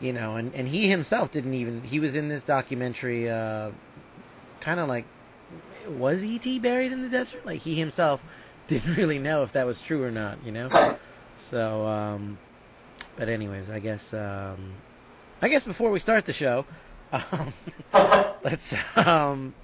[0.00, 1.82] you know, and and he himself didn't even.
[1.82, 3.70] He was in this documentary, uh,
[4.60, 5.06] kind of like,
[5.88, 6.58] was E.T.
[6.60, 7.44] buried in the desert?
[7.44, 8.20] Like he himself
[8.68, 10.44] didn't really know if that was true or not.
[10.44, 10.98] You know.
[11.52, 12.36] So, um,
[13.16, 14.74] but anyways, I guess um,
[15.40, 16.66] I guess before we start the show,
[17.12, 17.54] um,
[18.44, 18.62] let's
[18.96, 19.54] um,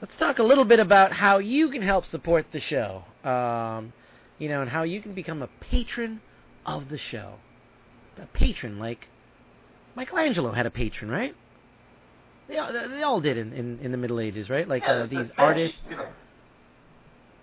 [0.00, 3.04] let's talk a little bit about how you can help support the show.
[3.24, 3.92] Um,
[4.38, 6.20] you know, and how you can become a patron
[6.66, 7.34] of the show.
[8.20, 9.06] A patron, like
[9.96, 11.34] Michelangelo had a patron, right?
[12.48, 14.68] They all, they all did in, in, in the Middle Ages, right?
[14.68, 15.78] Like Yeah, uh, the these Medici- artists.
[15.88, 16.06] The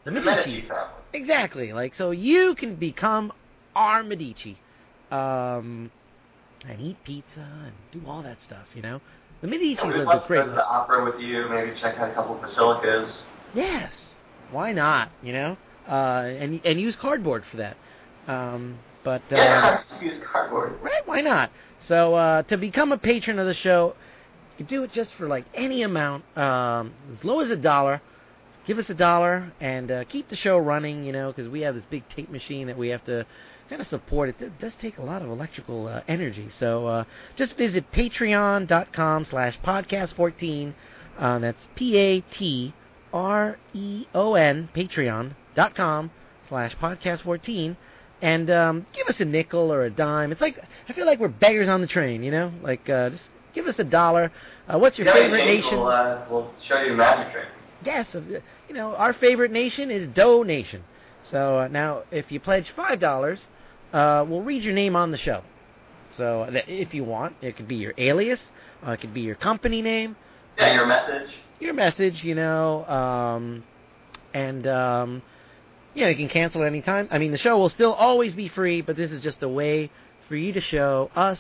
[0.06, 0.68] The Medici Medici.
[1.14, 1.74] Exactly.
[1.74, 3.32] Like so, you can become
[3.76, 4.58] our Medici,
[5.12, 5.92] um,
[6.68, 8.66] and eat pizza and do all that stuff.
[8.76, 9.02] You know,
[9.42, 12.12] the Medici's We lived a great go to the opera with you, maybe check out
[12.12, 13.22] a couple of basilicas.
[13.56, 13.92] Yes.
[14.52, 15.12] Why not?
[15.24, 15.58] You know,
[15.88, 15.92] uh,
[16.26, 17.78] and and use cardboard for that.
[18.28, 20.80] Um, but uh, Yeah, use cardboard.
[20.82, 21.06] Right?
[21.08, 21.52] Why not?
[21.88, 23.96] So uh, to become a patron of the show,
[24.58, 28.02] you can do it just for like any amount, um, as low as a dollar.
[28.68, 31.04] Give us a dollar and uh, keep the show running.
[31.04, 33.26] You know, because we have this big tape machine that we have to
[33.70, 34.30] kind of support.
[34.30, 36.50] It does take a lot of electrical uh, energy.
[36.60, 37.04] So uh,
[37.38, 40.74] just visit Patreon.com/slash Podcast14.
[41.18, 42.74] Uh, that's P A T
[43.12, 46.12] R E O N Patreon.com
[46.48, 47.78] slash Podcast14
[48.21, 50.32] and um, give us a nickel or a dime.
[50.32, 52.51] It's like I feel like we're beggars on the train, you know.
[52.62, 54.32] Like uh, just give us a dollar.
[54.67, 55.77] Uh, what's your you have favorite nation?
[55.79, 57.45] We'll, uh, we'll show you a magic trick.
[57.86, 58.21] Yes, uh,
[58.67, 60.84] you know our favorite nation is Doe Nation.
[61.32, 63.39] So uh, now, if you pledge five dollars,
[63.93, 65.43] uh, we'll read your name on the show.
[66.17, 68.39] So uh, if you want, it could be your alias,
[68.86, 70.15] uh, it could be your company name,
[70.58, 71.29] Yeah, your message.
[71.60, 73.63] your message, you know, um,
[74.34, 75.21] and um,
[75.93, 77.08] you know you can cancel anytime.
[77.12, 79.91] I mean, the show will still always be free, but this is just a way
[80.28, 81.39] for you to show us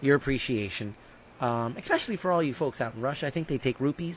[0.00, 0.94] your appreciation,
[1.40, 3.26] um, especially for all you folks out in Russia.
[3.26, 4.16] I think they take rupees,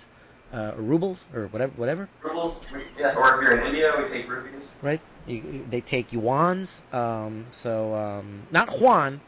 [0.53, 2.57] uh, or rubles, or whatever, whatever, Rubles.
[2.99, 4.61] Yeah, or if you're in India, we take rupees.
[4.81, 5.01] right?
[5.27, 6.69] You, they take yuans.
[6.93, 9.21] Um, so um, not Juan,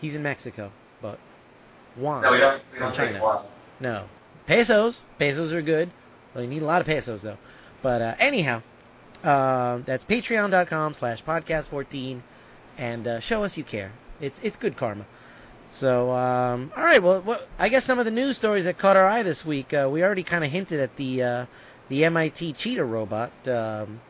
[0.00, 1.18] he's in Mexico, but
[1.96, 2.22] Juan.
[2.22, 2.62] No, we don't.
[2.72, 3.12] We don't China.
[3.14, 3.44] take one.
[3.80, 4.06] No.
[4.46, 4.94] Pesos.
[5.18, 5.90] Pesos are good.
[6.34, 7.38] Well, you need a lot of pesos, though.
[7.82, 8.62] But uh, anyhow,
[9.24, 12.22] uh, that's patreon.com slash podcast14.
[12.78, 13.92] And uh, show us you care.
[14.20, 15.06] It's it's good karma.
[15.80, 17.02] So, um, all right.
[17.02, 19.88] Well, I guess some of the news stories that caught our eye this week, uh,
[19.90, 21.46] we already kind of hinted at the uh,
[21.88, 23.32] the MIT cheetah robot.
[23.46, 24.00] Um,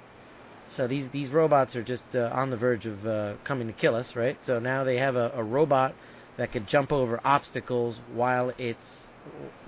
[0.76, 3.94] so these these robots are just uh, on the verge of uh, coming to kill
[3.94, 4.38] us, right?
[4.46, 5.94] So now they have a, a robot
[6.36, 8.78] that could jump over obstacles while it's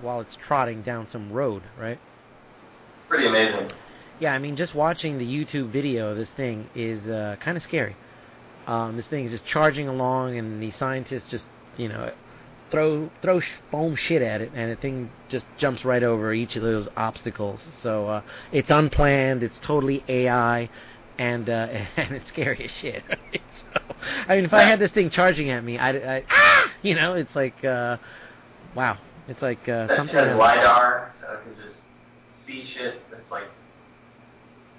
[0.00, 1.98] while it's trotting down some road, right?
[3.08, 3.70] Pretty amazing.
[4.20, 7.62] Yeah, I mean, just watching the YouTube video of this thing is uh, kind of
[7.62, 7.96] scary.
[8.66, 12.12] Um, this thing is just charging along, and the scientists just, you know,
[12.70, 16.56] throw throw sh- foam shit at it, and the thing just jumps right over each
[16.56, 17.60] of those obstacles.
[17.82, 20.68] So uh, it's unplanned, it's totally AI,
[21.18, 23.02] and uh, and it's scary as shit.
[23.08, 23.42] Right?
[23.74, 23.80] So,
[24.28, 27.14] I mean, if I had this thing charging at me, I'd, I, ah, you know,
[27.14, 27.98] it's like, uh,
[28.74, 30.14] wow, it's like uh, That something.
[30.14, 31.76] has lidar, so it can just
[32.46, 33.48] see shit that's like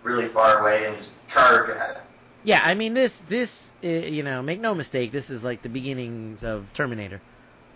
[0.03, 2.01] really far away and just charge ahead.
[2.43, 3.49] Yeah, I mean this this
[3.83, 7.21] uh, you know, make no mistake, this is like the beginnings of Terminator.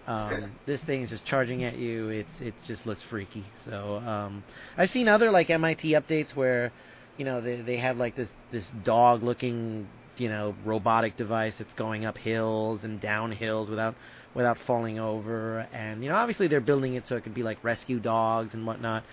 [0.05, 2.09] Um, this thing is just charging at you.
[2.09, 3.45] It's it just looks freaky.
[3.63, 4.43] So um,
[4.77, 6.73] I've seen other like MIT updates where
[7.17, 11.73] you know they they have like this this dog looking you know robotic device that's
[11.75, 13.95] going up hills and down hills without
[14.33, 15.59] without falling over.
[15.71, 18.67] And you know obviously they're building it so it could be like rescue dogs and
[18.67, 19.05] whatnot.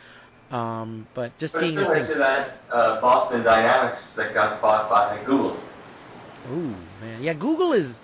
[0.50, 4.60] Um, but just But it's seeing this similar to that uh, Boston Dynamics that got
[4.60, 5.60] bought by Google.
[6.50, 7.22] Ooh, man.
[7.22, 7.96] Yeah, Google is,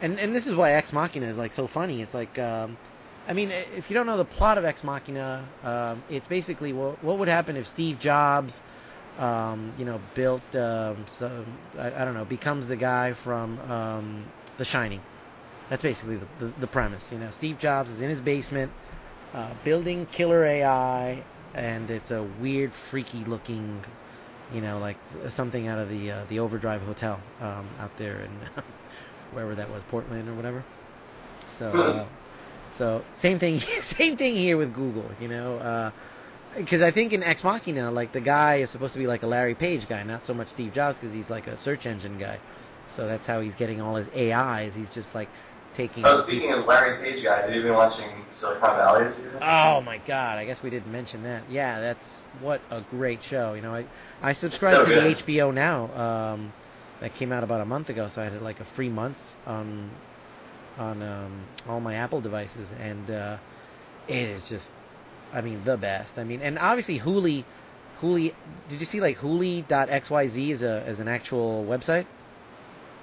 [0.00, 2.02] and and this is why Ex Machina is like so funny.
[2.02, 2.78] It's like, um,
[3.26, 7.02] I mean, if you don't know the plot of Ex Machina, um, it's basically what
[7.02, 8.54] what would happen if Steve Jobs,
[9.18, 14.24] um, you know, built, um, some, I, I don't know, becomes the guy from um,
[14.58, 15.00] The Shining.
[15.68, 17.02] That's basically the, the the premise.
[17.10, 18.70] You know, Steve Jobs is in his basement,
[19.34, 23.84] uh, building killer AI, and it's a weird, freaky looking
[24.52, 24.96] you know, like
[25.36, 28.30] something out of the uh, the Overdrive Hotel um, out there in
[29.32, 30.64] wherever that was, Portland or whatever.
[31.58, 32.08] So, uh,
[32.78, 33.60] so same thing,
[33.98, 35.92] same thing here with Google, you know,
[36.56, 39.26] because I think in Ex Machina, like the guy is supposed to be like a
[39.26, 42.38] Larry Page guy, not so much Steve Jobs, because he's like a search engine guy.
[42.96, 44.72] So that's how he's getting all his AIs.
[44.74, 45.28] He's just like
[45.78, 46.04] taking.
[46.04, 49.42] Oh, speaking of Larry Page guys, have you been watching Silicon Valley this season?
[49.42, 50.36] Oh my God!
[50.36, 51.50] I guess we didn't mention that.
[51.50, 52.04] Yeah, that's
[52.42, 53.54] what a great show.
[53.54, 53.86] You know, I
[54.20, 55.22] I subscribe So to the.
[55.22, 55.94] HBO now.
[55.94, 56.52] Um,
[57.00, 59.90] that came out about a month ago, so I had like a free month on
[60.78, 63.36] on um, all my Apple devices, and uh,
[64.08, 64.66] it is just,
[65.32, 66.12] I mean, the best.
[66.16, 67.44] I mean, and obviously Hooli,
[68.00, 68.34] Hooli.
[68.68, 72.06] Did you see like Hooli.xyz is a as an actual website?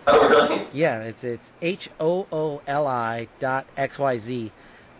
[0.07, 0.67] Oh.
[0.73, 4.51] Yeah, it's it's H O O L I dot X Y Z.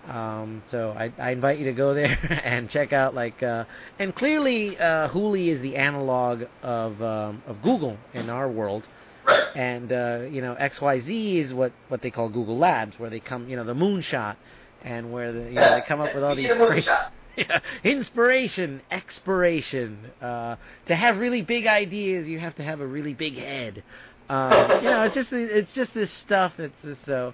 [0.07, 3.65] Um, so I, I invite you to go there and check out like uh,
[3.99, 8.83] and clearly uh, Hooli is the analog of um, of Google in our world.
[9.27, 9.55] Right.
[9.55, 13.49] And uh, you know XYZ is what what they call Google Labs, where they come
[13.49, 14.35] you know the moonshot,
[14.83, 16.87] and where the you know they come up with all these Yeah, crazy
[17.37, 20.11] yeah, inspiration, expiration.
[20.21, 20.55] Uh,
[20.87, 23.83] to have really big ideas, you have to have a really big head.
[24.29, 24.51] Um,
[24.83, 27.33] you know, it's just it's just this stuff It's just so.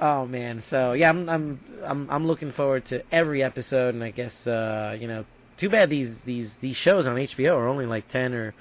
[0.00, 4.10] Oh man, so yeah, I'm I'm I'm I'm looking forward to every episode, and I
[4.10, 5.24] guess uh, you know,
[5.58, 8.54] too bad these these these shows on HBO are only like ten or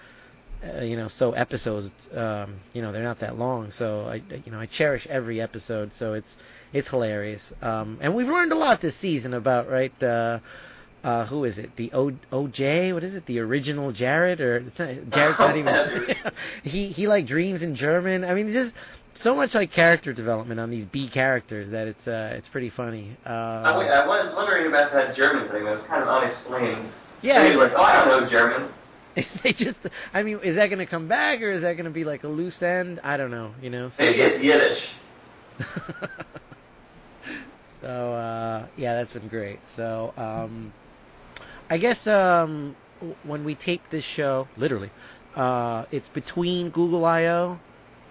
[0.64, 1.92] uh, you know so episodes.
[2.16, 5.92] Um, you know, they're not that long, so I you know I cherish every episode.
[5.98, 6.28] So it's
[6.74, 10.04] it's hilarious, um, and we've learned a lot this season about right.
[10.04, 10.40] Uh,
[11.04, 11.76] uh, who is it?
[11.78, 12.94] The O OJ?
[12.94, 13.26] What is it?
[13.26, 14.76] The original Jared or not,
[15.12, 16.16] Jared's not even.
[16.64, 18.24] he he like dreams in German.
[18.24, 18.72] I mean, just
[19.22, 23.18] so much like character development on these B characters that it's uh it's pretty funny.
[23.26, 25.66] Uh, I, I was wondering about that German thing.
[25.66, 26.90] That was kind of unexplained.
[27.22, 28.72] yeah, He was like, oh, I don't know German.
[29.44, 29.78] they just.
[30.14, 32.24] I mean, is that going to come back or is that going to be like
[32.24, 33.00] a loose end?
[33.04, 33.54] I don't know.
[33.62, 33.90] You know.
[33.90, 34.82] So, Maybe it's Yiddish.
[37.82, 39.60] so uh, yeah, that's been great.
[39.76, 40.72] So um,
[41.72, 42.76] I guess um,
[43.24, 44.92] when we tape this show, literally,
[45.38, 47.60] uh, it's between Google I/O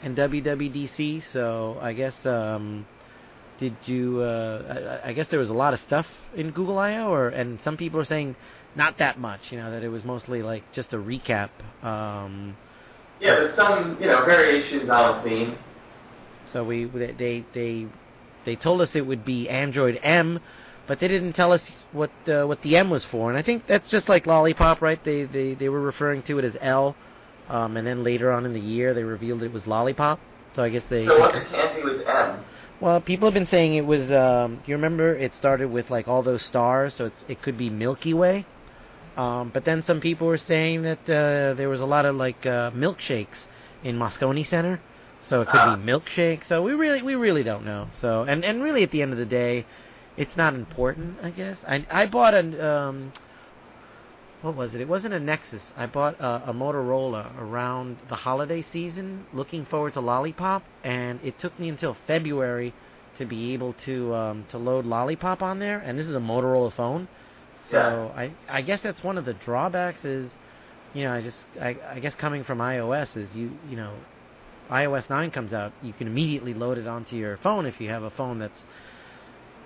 [0.03, 1.23] and WWDC.
[1.35, 2.87] So I guess um,
[3.59, 4.23] did you?
[4.23, 7.61] Uh, I, I guess there was a lot of stuff in Google I/O, or and
[7.63, 8.35] some people are saying
[8.77, 9.41] not that much.
[9.51, 11.51] You know that it was mostly like just a recap.
[11.85, 12.57] Um,
[13.21, 15.59] Yeah, but some, you know, variations on theme.
[16.55, 17.87] So we they they,
[18.47, 20.41] they told us it would be Android M,
[20.91, 23.31] but they didn't tell us what uh, what the M was for.
[23.31, 24.99] And I think that's just like Lollipop, right?
[25.05, 26.97] They they they were referring to it as L,
[27.49, 30.19] um, and then later on in the year they revealed it was Lollipop.
[30.57, 31.07] So I guess they.
[31.07, 32.45] So what's the candy with M?
[32.81, 34.11] Well, people have been saying it was.
[34.11, 37.71] Um, you remember it started with like all those stars, so it's, it could be
[37.71, 38.45] Milky Way.
[39.17, 42.45] Um, but then some people were saying that uh, there was a lot of like
[42.45, 43.47] uh, milkshakes
[43.85, 44.81] in Moscone Center,
[45.23, 45.77] so it could Ah.
[45.77, 46.45] be milkshake.
[46.49, 47.87] So we really we really don't know.
[48.01, 49.67] So and and really at the end of the day,
[50.21, 51.17] it's not important.
[51.23, 53.13] I guess I I bought an um.
[54.43, 54.81] What was it?
[54.81, 55.63] It wasn't a Nexus.
[55.77, 61.39] I bought a, a Motorola around the holiday season, looking forward to Lollipop, and it
[61.39, 62.73] took me until February
[63.19, 65.79] to be able to um, to load Lollipop on there.
[65.79, 67.09] And this is a Motorola phone,
[67.71, 70.31] so I I guess that's one of the drawbacks is,
[70.93, 73.95] you know, I just I I guess coming from iOS is you you know,
[74.71, 78.03] iOS 9 comes out, you can immediately load it onto your phone if you have
[78.03, 78.61] a phone that's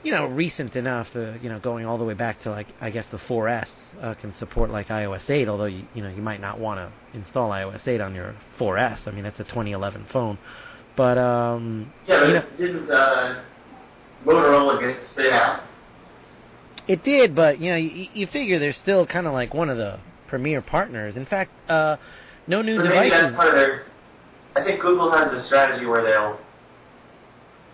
[0.04, 2.90] you know recent enough to you know going all the way back to like I
[2.90, 3.68] guess the 4S
[4.00, 6.92] uh, can support like iOS 8 although you you know you might not want to
[7.18, 10.38] install iOS 8 on your 4S I mean that's a 2011 phone
[10.96, 13.42] but um Yeah, but you know didn't uh,
[14.24, 15.62] Motorola get spit out?
[16.86, 19.76] It did, but you know, you, you figure they're still kind of like one of
[19.78, 21.16] the premier partners.
[21.16, 21.96] In fact, uh,
[22.46, 23.36] no new Or maybe that's devices.
[23.36, 23.86] part of their.
[24.54, 26.38] I think Google has a strategy where they'll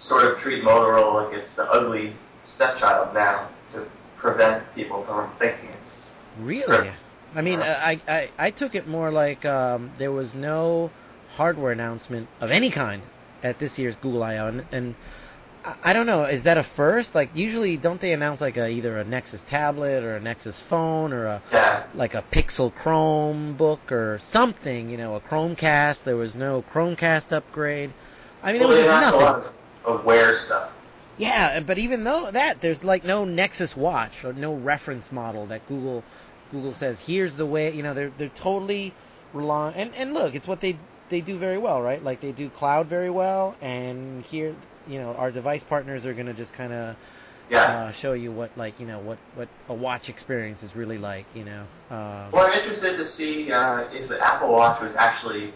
[0.01, 3.87] sort of treat Motorola like it's the ugly stepchild now to
[4.19, 6.07] prevent people from thinking it's.
[6.41, 6.91] Really?
[7.35, 10.91] I mean, uh, I, I I took it more like um, there was no
[11.37, 13.03] hardware announcement of any kind
[13.43, 14.95] at this year's Google I/O, and, and
[15.65, 17.15] I, don't know, is that a first?
[17.15, 21.13] Like usually, don't they announce like a either a Nexus tablet or a Nexus phone
[21.13, 21.87] or a Yeah.
[21.95, 24.91] like a Pixel Chromebook or something?
[24.91, 25.99] You know, a Chromecast.
[26.05, 27.93] There was no Chromecast upgrade.
[28.43, 29.53] I mean, well, there was nothing.
[29.87, 30.71] Lot of, of Wear stuff.
[31.19, 35.67] Yeah, but even though that, there's like no Nexus Watch or no reference model that
[35.69, 36.03] Google
[36.51, 37.75] Google says here's the way.
[37.75, 38.95] You know, they're they're totally
[39.35, 39.75] relying.
[39.77, 40.79] And and look, it's what they
[41.11, 42.03] they do very well, right?
[42.03, 44.57] Like they do cloud very well, and here
[44.89, 46.97] you know our device partners are going to just kind of
[47.51, 47.65] Yeah.
[47.65, 51.27] uh, show you what like you know what what a watch experience is really like.
[51.35, 51.67] You know.
[51.91, 55.53] Um, Well, I'm interested to see uh, if the Apple Watch was actually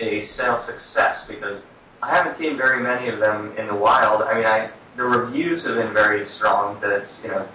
[0.00, 1.62] a sales success because
[2.02, 4.22] I haven't seen very many of them in the wild.
[4.22, 6.80] I mean, I the reviews have been very strong.
[6.80, 7.48] That it's you know,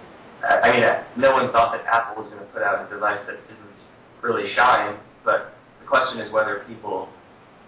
[0.43, 0.83] I, mean,
[1.17, 3.61] no one thought that Apple was going to put out a device that didn't
[4.21, 4.97] really shine.
[5.23, 7.09] But the question is whether people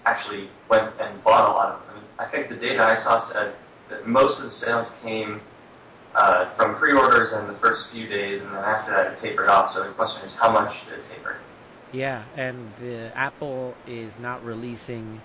[0.05, 2.03] actually went and bought a lot of them.
[2.19, 3.55] I think the data I saw said
[3.89, 5.41] that most of the sales came
[6.15, 9.73] uh, from pre-orders in the first few days, and then after that it tapered off.
[9.73, 11.37] So the question is, how much did it taper?
[11.91, 15.21] Yeah, and uh, Apple is not releasing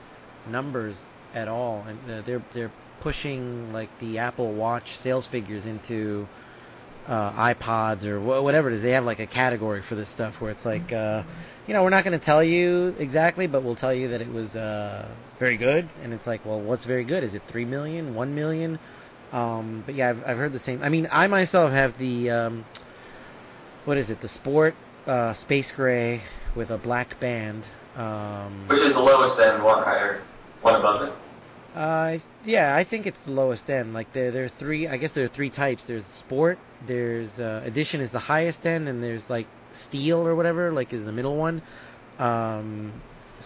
[0.48, 0.96] numbers
[1.34, 6.26] at all, and uh, they're they're pushing like the Apple Watch sales figures into
[7.06, 8.82] uh, iPods or wh- whatever it is.
[8.82, 11.22] They have like a category for this stuff where it's like, uh,
[11.66, 14.30] you know, we're not going to tell you exactly, but we'll tell you that it
[14.32, 15.08] was uh,
[15.38, 15.88] very good.
[16.02, 17.24] And it's like, well, what's very good?
[17.24, 18.78] Is it three million, one million?
[19.32, 20.82] Um, but yeah, I've, I've heard the same.
[20.82, 22.64] I mean, I myself have the um,
[23.84, 24.20] what is it?
[24.20, 24.74] The Sport
[25.06, 26.22] uh, Space Gray
[26.56, 27.64] with a black band.
[27.96, 30.22] Um, Which is the lowest end, one higher,
[30.62, 31.12] one above it.
[31.74, 33.94] Uh, yeah, I think it's the lowest end.
[33.94, 34.88] Like there, there are three.
[34.88, 35.82] I guess there are three types.
[35.86, 36.58] There's sport.
[36.86, 39.46] There's uh, edition is the highest end, and there's like
[39.88, 41.62] steel or whatever, like is the middle one.
[42.18, 43.00] Um,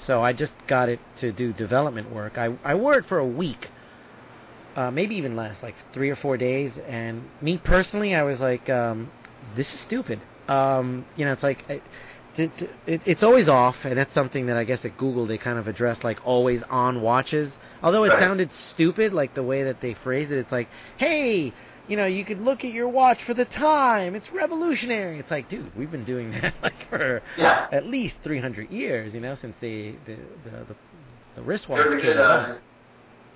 [0.07, 2.39] so I just got it to do development work.
[2.39, 3.69] I I wore it for a week,
[4.77, 6.73] uh, maybe even less, like three or four days.
[6.89, 9.11] And me personally, I was like, um,
[9.57, 10.21] this is stupid.
[10.49, 11.65] Um, you know, it's like.
[11.69, 11.83] I,
[12.37, 16.03] it's always off, and that's something that I guess at Google they kind of addressed,
[16.05, 17.53] like always on watches.
[17.83, 18.21] Although it Right.
[18.21, 20.69] sounded stupid, like the way that they phrased it, it's like,
[20.99, 21.53] hey,
[21.89, 24.15] you know, you could look at your watch for the time.
[24.15, 25.19] It's revolutionary.
[25.19, 27.67] It's like, dude, we've been doing that like for Yeah.
[27.73, 30.77] at least 300 years, you know, since the the the, the,
[31.37, 32.57] the wristwatch There's a came good uh.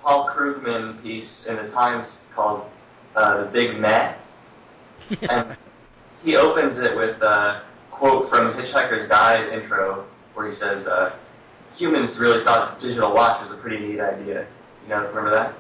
[0.03, 2.65] Paul Krugman piece in the Times called
[3.17, 4.15] uh, "The Big Meh,"
[5.29, 5.57] and
[6.23, 7.63] he opens it with a
[7.99, 11.17] quote from Hitchhiker's Guide intro, where he says, uh,
[11.77, 14.47] "Humans really thought digital watch was a pretty neat idea."
[14.83, 15.55] You know, remember that?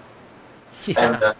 [0.86, 1.14] yeah.
[1.14, 1.34] And uh,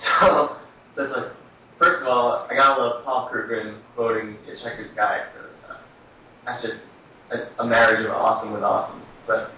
[0.20, 0.56] so,
[0.96, 1.32] it's like,
[1.78, 5.80] first of all, I gotta love Paul Krugman quoting Hitchhiker's Guide for this stuff.
[6.44, 6.80] That's just
[7.30, 9.02] a, a marriage of awesome with awesome.
[9.26, 9.52] But,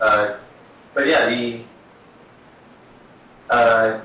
[0.00, 0.38] uh,
[0.94, 1.64] but yeah, the,
[3.54, 4.04] uh,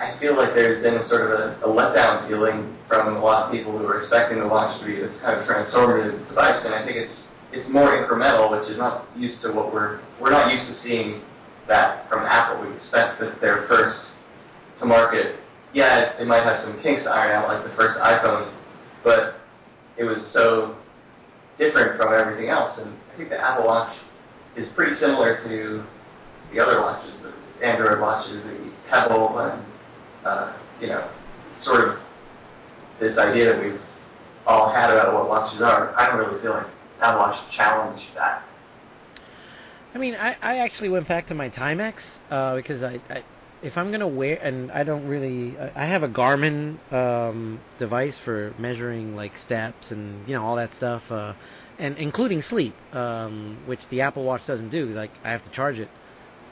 [0.00, 3.52] I feel like there's been sort of a, a letdown feeling from a lot of
[3.52, 6.84] people who are expecting the watch to be this kind of transformative device, and I
[6.84, 7.14] think it's
[7.52, 11.22] it's more incremental, which is not used to what we're we're not used to seeing
[11.68, 12.66] that from Apple.
[12.68, 14.06] We expect that they're first
[14.80, 15.36] to market.
[15.72, 18.52] Yeah, they might have some kinks to iron out, like the first iPhone,
[19.02, 19.36] but
[19.96, 20.76] it was so
[21.58, 22.78] different from everything else.
[22.78, 23.96] And I think the Apple Watch
[24.56, 25.84] is pretty similar to
[26.52, 29.64] the other watches, the Android watches, the Pebble, and
[30.24, 31.08] uh, you know,
[31.58, 31.98] sort of
[33.00, 33.80] this idea that we've
[34.46, 35.94] all had about what watches are.
[35.98, 36.66] I don't really feel like
[37.00, 38.44] Watch challenged that.
[39.94, 41.94] I mean, I, I actually went back to my Timex
[42.30, 43.24] uh, because I, I
[43.62, 48.18] if I'm gonna wear and I don't really I I have a Garmin um, device
[48.24, 51.34] for measuring like steps and you know all that stuff uh,
[51.78, 54.86] and including sleep, um, which the Apple Watch doesn't do.
[54.86, 55.88] Like I have to charge it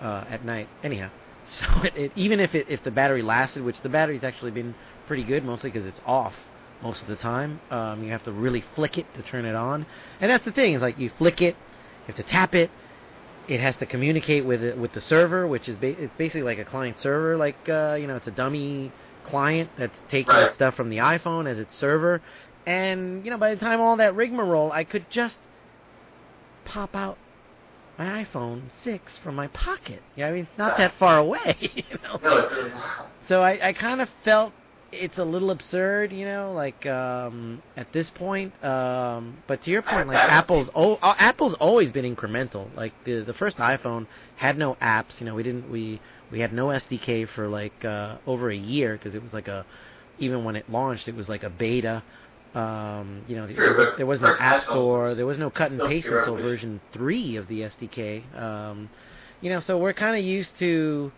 [0.00, 1.10] uh, at night anyhow.
[1.60, 4.74] So it, it, even if it if the battery lasted, which the battery's actually been
[5.06, 6.34] pretty good, mostly because it's off
[6.82, 7.60] most of the time.
[7.70, 9.86] Um, you have to really flick it to turn it on,
[10.20, 10.74] and that's the thing.
[10.74, 11.54] Is like you flick it,
[12.06, 12.70] you have to tap it.
[13.48, 16.58] It has to communicate with it with the server, which is ba- it's basically like
[16.58, 17.36] a client server.
[17.36, 18.92] Like uh, you know, it's a dummy
[19.24, 20.52] client that's taking Right.
[20.52, 22.22] stuff from the iPhone as its server.
[22.66, 25.38] And you know, by the time all that rigmarole, I could just
[26.64, 27.18] pop out
[27.98, 30.02] my iPhone six from my pocket.
[30.16, 31.56] Yeah, I mean, it's not that far away.
[31.74, 32.18] You know?
[32.22, 33.10] No, it's really not.
[33.28, 34.52] So I, I kind of felt
[34.92, 38.52] it's a little absurd, you know, like um, at this point.
[38.64, 42.74] Um, but to your point, like Apple's oh, Apple's always been incremental.
[42.76, 45.18] Like the the first iPhone had no apps.
[45.18, 48.96] You know, we didn't we we had no SDK for like uh, over a year
[48.96, 49.64] because it was like a
[50.18, 52.02] even when it launched, it was like a beta.
[52.54, 55.14] Um, you know, True, there, was, but there was no app store.
[55.14, 58.38] There was no cut and paste until version three of the SDK.
[58.38, 58.90] Um,
[59.40, 61.12] you know, so we're kind of used to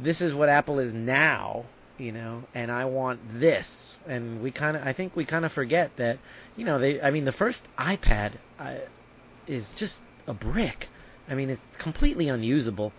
[0.00, 1.64] this is what Apple is now,
[1.98, 3.66] you know, and I want this.
[4.06, 6.18] And we kind of, I think we kind of forget that,
[6.56, 8.76] you know, they, I mean, the first iPad uh,
[9.46, 9.94] is just
[10.26, 10.88] a brick.
[11.28, 12.92] I mean, it's completely unusable.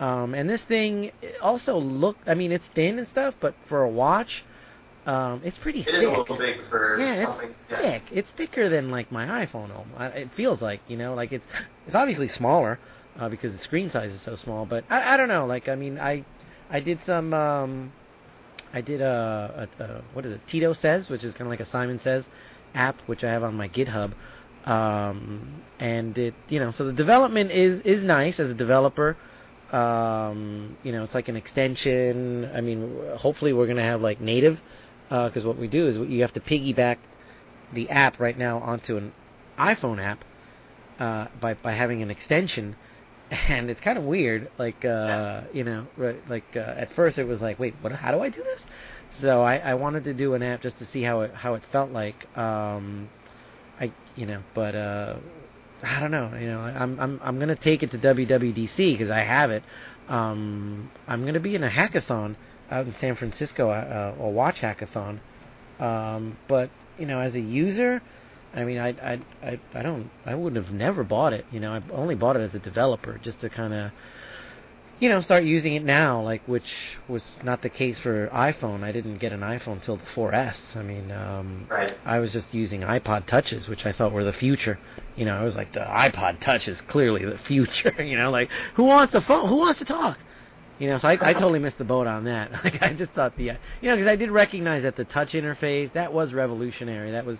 [0.00, 3.88] Um, and this thing also look, I mean, it's thin and stuff, but for a
[3.88, 4.44] watch,
[5.08, 5.94] um, it's pretty It thick.
[5.94, 7.48] is a little big for Yeah, something.
[7.48, 7.80] it's Yeah.
[7.80, 8.02] thick.
[8.12, 9.70] It's thicker than like my iPhone.
[10.14, 11.44] It feels like you know, like it's
[11.86, 12.78] it's obviously smaller
[13.18, 14.66] uh, because the screen size is so small.
[14.66, 15.46] But I, I don't know.
[15.46, 16.24] Like I mean, I
[16.70, 17.92] I did some um,
[18.74, 20.40] I did a, a, a what is it?
[20.46, 22.24] Tito says, which is kind of like a Simon Says
[22.74, 24.12] app, which I have on my GitHub.
[24.66, 29.16] Um, and it you know, so the development is is nice as a developer.
[29.72, 32.50] Um, you know, it's like an extension.
[32.54, 34.60] I mean, hopefully we're gonna have like native
[35.08, 36.98] because what we do is you have to piggyback
[37.72, 39.12] the app right now onto an
[39.58, 40.24] iPhone app
[40.98, 42.76] uh, by by having an extension,
[43.30, 44.50] and it's kind of weird.
[44.58, 47.92] Like uh, you know, right, like uh, at first it was like, wait, what?
[47.92, 48.60] How do I do this?
[49.20, 51.62] So I, I wanted to do an app just to see how it how it
[51.72, 52.26] felt like.
[52.36, 53.08] Um,
[53.80, 55.16] I you know, but uh,
[55.82, 56.36] I don't know.
[56.38, 59.62] You know, I'm I'm I'm gonna take it to WWDC because I have it.
[60.08, 62.36] Um, I'm gonna be in a hackathon
[62.70, 65.20] out in San Francisco, uh, a watch hackathon.
[65.80, 68.02] Um, but you know, as a user,
[68.54, 71.46] I mean, I I I I don't I would have never bought it.
[71.50, 73.92] You know, I only bought it as a developer just to kind of
[75.00, 78.82] you know, start using it now, like which was not the case for iPhone.
[78.82, 80.76] I didn't get an iPhone until the 4S.
[80.76, 81.96] I mean, um, Right.
[82.04, 84.78] I was just using iPod touches, which I thought were the future.
[85.16, 88.02] You know, I was like, the iPod touch is clearly the future.
[88.02, 89.48] You know, like who wants a phone?
[89.48, 90.18] Who wants to talk?
[90.78, 92.52] You know, so I, I totally missed the boat on that.
[92.64, 93.52] Like I just thought the, you
[93.82, 97.12] know, because I did recognize that the touch interface that was revolutionary.
[97.12, 97.38] That was,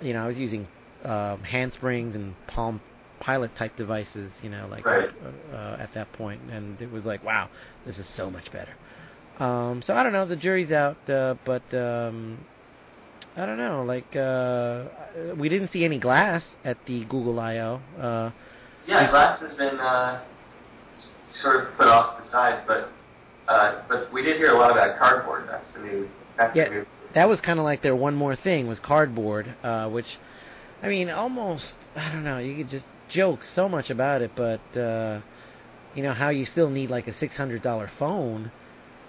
[0.00, 0.66] you know, I was using
[1.04, 2.80] um, handsprings and Palm
[3.20, 4.32] Pilot type devices.
[4.42, 5.10] You know, like Right.
[5.52, 7.48] uh, uh, at that point, and it was like, wow,
[7.84, 8.72] this is so much better.
[9.38, 10.26] Um, so I don't know.
[10.26, 12.38] The jury's out, uh, but um,
[13.36, 13.84] I don't know.
[13.86, 17.80] Like uh, we didn't see any glass at the Google I/O.
[17.98, 18.30] Uh,
[18.86, 20.22] Yeah, glass has been uh,
[21.42, 22.88] sort of put off to the side, but
[23.48, 25.48] uh, but we did hear a lot about cardboard.
[25.48, 26.08] That's the new.
[26.38, 26.68] That's Yeah.
[26.68, 26.86] the new.
[27.14, 30.18] that was kind of like their one more thing was cardboard, uh, which,
[30.82, 32.38] I mean, almost I don't know.
[32.38, 35.20] You could just joke so much about it, but uh,
[35.96, 38.52] you know how you still need like a six hundred dollar phone,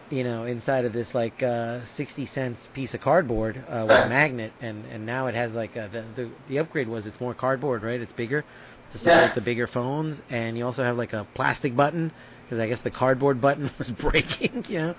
[0.10, 4.10] you know, inside of this like uh, sixty cents piece of cardboard uh, with a
[4.10, 7.36] magnet, and and now it has like a, the, the the upgrade was it's more
[7.36, 8.02] cardboard, right?
[8.02, 8.44] It's bigger
[8.92, 9.34] to support Yeah.
[9.34, 12.12] the bigger phones, and you also have like a plastic button
[12.44, 14.94] because I guess the cardboard button was breaking, you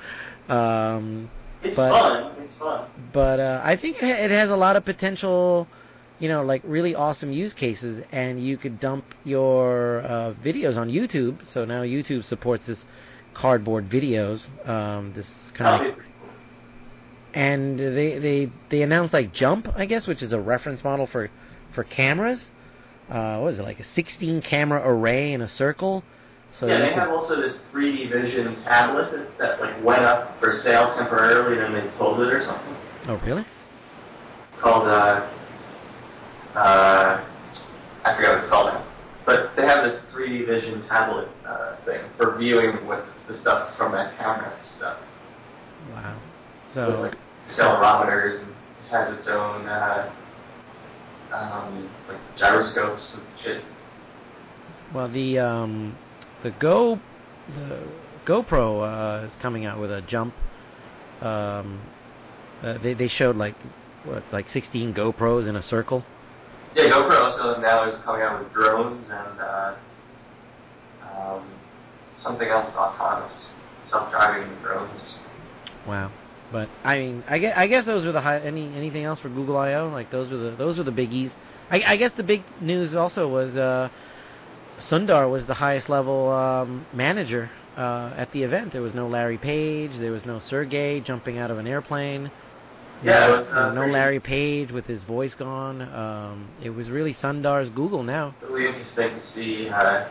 [0.48, 0.54] know.
[0.54, 1.30] Um,
[1.62, 2.32] It's but- fun.
[2.44, 2.86] It's fun.
[3.12, 5.68] but uh, I think it has a lot of potential,
[6.18, 10.88] you know, like really awesome use cases, and you could dump your uh, videos on
[10.88, 11.38] YouTube.
[11.52, 12.78] So now YouTube supports this
[13.34, 14.40] cardboard videos.
[14.68, 17.40] Um, this kind of, That'd like, be pretty cool.
[17.42, 21.30] and they they they announced like Jump, I guess, which is a reference model for
[21.74, 22.44] for cameras.
[23.12, 26.02] Uh, what is it like a 16 camera array in a circle?
[26.58, 30.40] So yeah, they could- have also this 3D Vision tablet that, that like went up
[30.40, 32.74] for sale temporarily, and then they pulled it or something.
[33.08, 33.44] oh really?
[34.60, 35.28] Called uh,
[36.54, 37.24] uh,
[38.04, 38.86] I forget what it's called now.
[39.26, 43.92] But they have this 3D Vision tablet uh, thing for viewing with the stuff from
[43.92, 44.98] that camera stuff.
[45.92, 46.16] Wow.
[46.66, 47.18] with So like
[47.50, 50.10] accelerometers and it has its own uh,
[51.32, 53.64] um, like gyroscopes and shit.
[54.94, 55.96] Well, the um,
[56.42, 57.00] the Go
[57.56, 57.82] the
[58.26, 60.34] GoPro uh, is coming out with a jump.
[61.20, 61.80] Um,
[62.62, 63.54] uh, they they showed like
[64.04, 66.04] what like 16 GoPros in a circle.
[66.74, 69.74] Yeah, GoPro also now is coming out with drones and uh,
[71.16, 71.44] um,
[72.16, 73.46] something else autonomous,
[73.88, 75.00] self-driving drones.
[75.86, 76.10] Wow.
[76.52, 78.38] But I mean, I guess, I guess those were the high.
[78.40, 79.88] Any anything else for Google I/O?
[79.88, 81.32] Like those were the those were the biggies.
[81.70, 83.88] I, I guess the big news also was uh,
[84.80, 88.72] Sundar was the highest level um, manager uh, at the event.
[88.72, 89.92] There was no Larry Page.
[89.98, 92.30] There was no Sergey jumping out of an airplane.
[93.02, 95.82] Yeah, no, was, uh, no Larry Page with his voice gone.
[95.82, 98.34] Um, it was really Sundar's Google now.
[98.48, 100.08] Really interesting to see uh,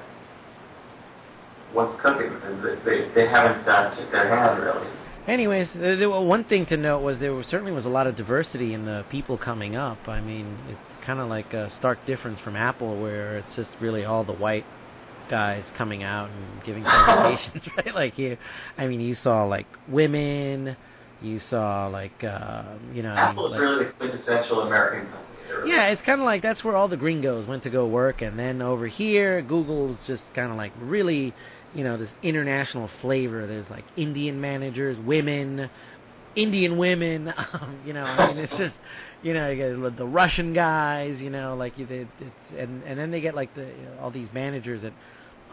[1.74, 4.88] what's cooking because they, they, they haven't uh, took their hand really.
[5.28, 8.74] Anyways, there, there, one thing to note was there certainly was a lot of diversity
[8.74, 10.08] in the people coming up.
[10.08, 14.04] I mean, it's kind of like a stark difference from Apple, where it's just really
[14.04, 14.66] all the white
[15.30, 17.94] guys coming out and giving presentations, right?
[17.96, 18.38] Like you,
[18.78, 20.76] I mean, you saw like women,
[21.22, 25.28] you saw like, uh, you know, I mean, like- really the quintessential American company.
[25.66, 28.40] Yeah, it's kind of like that's where all the gringos went to go work, and
[28.40, 31.34] then over here, Google's just kind of like really,
[31.74, 33.48] you know, this international flavor.
[33.48, 35.70] There's like Indian managers, women,
[36.36, 37.34] Indian women.
[37.54, 38.76] Um, you know, I mean, it's just,
[39.22, 41.22] you know, you get the Russian guys.
[41.22, 44.30] You know, like you, they, it's and and then they get like the all these
[44.34, 44.94] managers that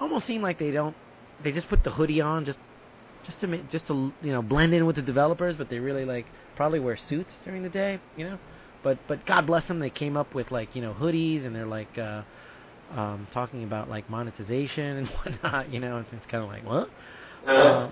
[0.01, 0.97] almost seem like they don't.
[1.43, 2.59] They just put the hoodie on just
[3.27, 6.27] just to just to you know blend in with the developers, but they really like
[6.57, 8.01] probably wear suits during the day.
[8.17, 8.39] You know
[8.83, 11.67] but but God bless them, they came up with like you know hoodies and they're
[11.67, 12.23] like uh,
[12.95, 15.73] um, talking about like monetization and whatnot.
[15.73, 16.89] You know, it's, it's kind of like what?
[17.47, 17.91] Uh, Uh,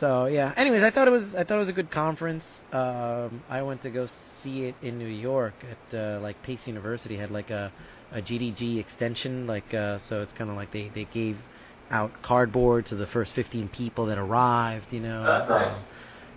[0.00, 0.52] so yeah.
[0.56, 2.44] Anyways, I thought it was I thought it was a good conference.
[2.72, 4.08] Um, I went to go
[4.42, 7.72] see it in New York at uh, like Pace University had like a
[8.12, 9.46] a GDG extension.
[9.46, 11.38] Like uh, so, it's kind of like they they gave
[11.90, 14.86] out cardboard to the first 15 people that arrived.
[14.90, 15.24] You know.
[15.24, 15.76] That's nice.
[15.76, 15.84] Um,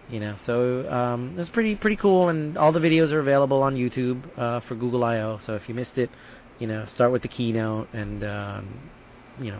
[0.09, 3.61] you know, so um, it was pretty pretty cool, and all the videos are available
[3.61, 5.39] on YouTube uh, for Google I/O.
[5.45, 6.09] So if you missed it,
[6.59, 8.67] you know, start with the keynote and um,
[9.39, 9.59] you know,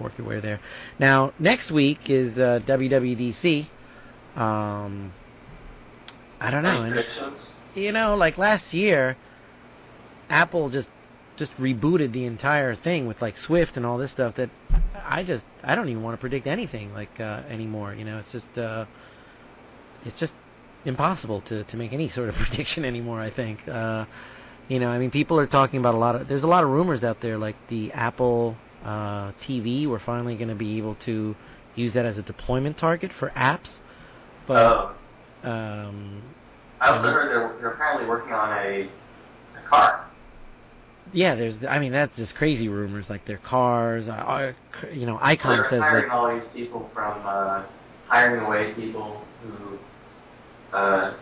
[0.00, 0.60] work your way there.
[0.98, 3.66] Now next week is uh, WWDC.
[4.36, 5.12] Um,
[6.40, 6.82] I don't know.
[6.82, 6.94] and-
[7.74, 9.16] you know, like last year,
[10.28, 10.88] Apple just
[11.36, 14.50] just rebooted the entire thing with like Swift and all this stuff that
[15.04, 17.94] I just I don't even want to predict anything like uh, anymore.
[17.94, 18.84] You know, it's just uh,
[20.04, 20.32] it's just
[20.84, 23.20] impossible to to make any sort of prediction anymore.
[23.20, 23.66] I think.
[23.68, 24.04] Uh,
[24.68, 26.28] you know, I mean, people are talking about a lot of.
[26.28, 29.86] There's a lot of rumors out there, like the Apple uh, TV.
[29.88, 31.34] We're finally going to be able to
[31.74, 33.70] use that as a deployment target for apps.
[34.46, 34.56] But
[35.44, 35.48] Oh.
[35.48, 36.22] um,
[36.80, 37.12] I also Mhm.
[37.12, 40.04] heard they're, they're apparently working on a, a car.
[41.12, 41.56] yeah, there's.
[41.68, 43.08] I mean, that's just crazy rumors.
[43.10, 44.52] Like their cars, uh, uh,
[44.92, 46.14] you know, Icon they're says hiring that.
[46.14, 47.64] all these people from uh,
[48.08, 49.78] hiring away people who
[50.76, 51.14] uh,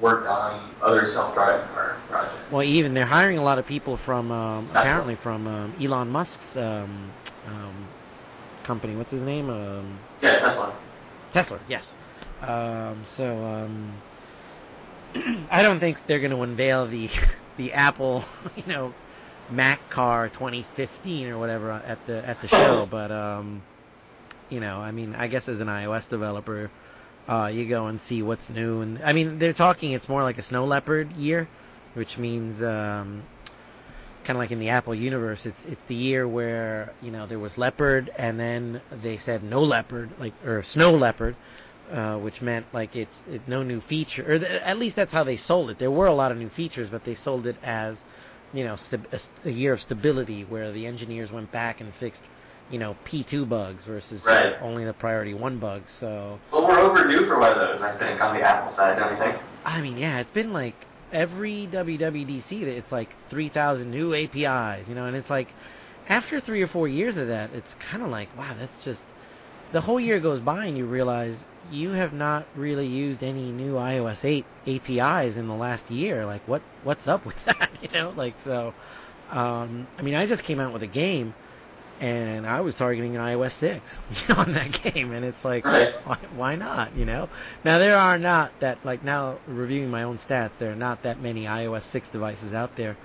[0.00, 2.52] worked on other self-driving car projects.
[2.52, 6.56] Well, even they're hiring a lot of people from um, apparently from um, Elon Musk's
[6.56, 7.12] um,
[7.46, 7.88] um,
[8.64, 8.96] company.
[8.96, 9.48] What's his name?
[9.50, 10.78] Um, Yeah, Tesla.
[11.32, 11.60] Tesla.
[11.68, 11.86] Yes.
[12.42, 14.02] Um, so um,
[15.50, 17.08] I don't think they're going to unveil the
[17.56, 18.24] the Apple,
[18.56, 18.94] you know,
[19.50, 23.62] Mac car 2015 or whatever at the at the show, but um,
[24.50, 26.70] you know, I mean, I guess as an iOS developer,
[27.28, 30.38] uh, you go and see what's new, and I mean, they're talking it's more like
[30.38, 31.48] a snow leopard year,
[31.94, 33.24] which means um,
[34.24, 37.38] kind of like in the Apple universe, it's it's the year where you know there
[37.38, 41.36] was leopard, and then they said no leopard, like or snow leopard,
[41.92, 45.24] uh, which meant like it's it, no new feature, or th- at least that's how
[45.24, 45.78] they sold it.
[45.78, 47.96] There were a lot of new features, but they sold it as
[48.52, 52.22] you know st- a, a year of stability, where the engineers went back and fixed
[52.70, 54.54] you know P2 bugs versus Right.
[54.60, 55.90] only the priority one bugs.
[56.00, 59.12] So Well, we're overdue for one of those, I think, on the Apple side, don't
[59.16, 59.42] you think?
[59.64, 60.74] I mean, yeah, it's been like
[61.12, 65.48] every WWDC that it's like 3,000 new APIs, you know, and it's like
[66.08, 69.00] after three or four years of that, it's kind of like, wow, that's just
[69.72, 71.36] the whole year goes by and you realize
[71.70, 76.24] you have not really used any new iOS 8 APIs in the last year.
[76.24, 77.70] Like, what what's up with that?
[77.82, 78.72] You know, like so.
[79.30, 81.34] Um, I mean, I just came out with a game.
[82.00, 83.98] And I was targeting an iOS 6
[84.30, 85.94] on that game, and it's like, Right.
[86.04, 86.94] why, why not?
[86.94, 87.28] You know.
[87.64, 91.20] Now there are not that like now reviewing my own stats, there are not that
[91.20, 92.96] many iOS 6 devices out there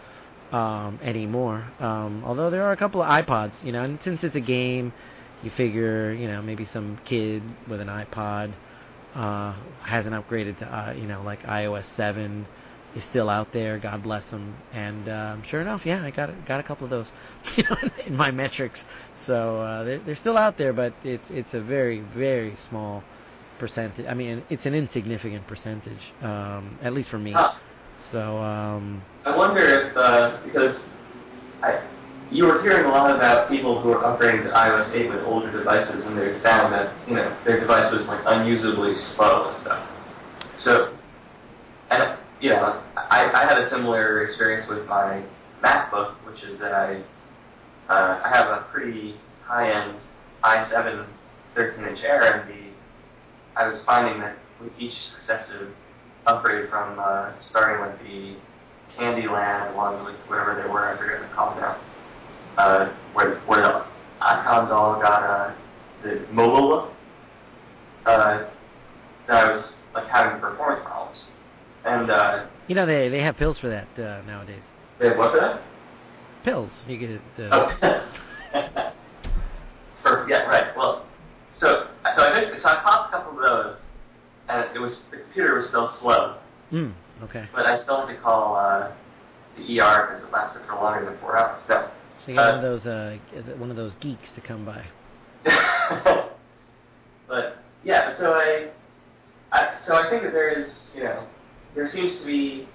[0.51, 1.65] um, anymore.
[1.79, 4.93] Um, although there are a couple of iPods, you know, and since it's a game,
[5.43, 8.53] you figure you know maybe some kid with an iPod
[9.15, 12.45] uh, hasn't upgraded to uh, you know like iOS 7
[12.95, 13.79] is still out there.
[13.79, 14.55] God bless them.
[14.73, 17.07] And um, sure enough, yeah, I got got a couple of those
[18.05, 18.83] in my metrics.
[19.25, 23.03] So uh, they're, they're still out there, but it's it's a very very small
[23.59, 24.05] percentage.
[24.07, 27.31] I mean, it's an insignificant percentage, um, at least for me.
[27.31, 27.53] Huh.
[28.11, 30.79] So um, I wonder if, uh, because
[31.61, 31.87] I,
[32.31, 35.51] you were hearing a lot about people who are upgrading to iOS 8 with older
[35.51, 39.87] devices, and they found that, you know, their device was, like, unusably slow and stuff.
[40.59, 40.97] So,
[41.91, 45.23] and, you know, I, I had a similar experience with my
[45.63, 47.03] MacBook, which is that I,
[47.87, 49.15] uh, I have a pretty
[49.45, 49.97] high-end
[50.43, 51.05] i7
[51.55, 55.69] 13-inch Air, and the, I was finding that with each successive
[56.25, 58.35] upgrade from uh, starting with the
[58.97, 61.79] Candyland one, with whatever they were, I forget what they called now,
[62.57, 63.85] uh, where, where the
[64.19, 65.53] icons all got uh,
[66.01, 66.93] the mobile look,
[68.05, 68.47] uh,
[69.27, 71.25] that I was like having performance problems.
[71.85, 74.61] And uh, you know they they have pills for that uh, nowadays.
[74.99, 75.61] they had what for that?
[76.43, 77.21] Pills you get.
[77.51, 77.69] Uh,
[78.53, 78.91] Oh.
[80.03, 80.75] For, yeah, right.
[80.75, 81.05] Well,
[81.59, 83.75] so so I did, so I popped a couple of those,
[84.49, 86.37] and it was the computer was still slow,
[86.71, 86.91] mm,
[87.23, 87.45] okay.
[87.53, 88.91] but I still had to call uh,
[89.55, 91.59] the ER because it lasted for longer than four hours.
[91.67, 91.87] So,
[92.25, 93.17] So you got Uh, one of those uh,
[93.57, 94.83] one of those geeks to come by.
[97.27, 98.69] but yeah, so I,
[99.51, 101.23] I, so I think that there is, you know,
[101.75, 102.67] there seems to be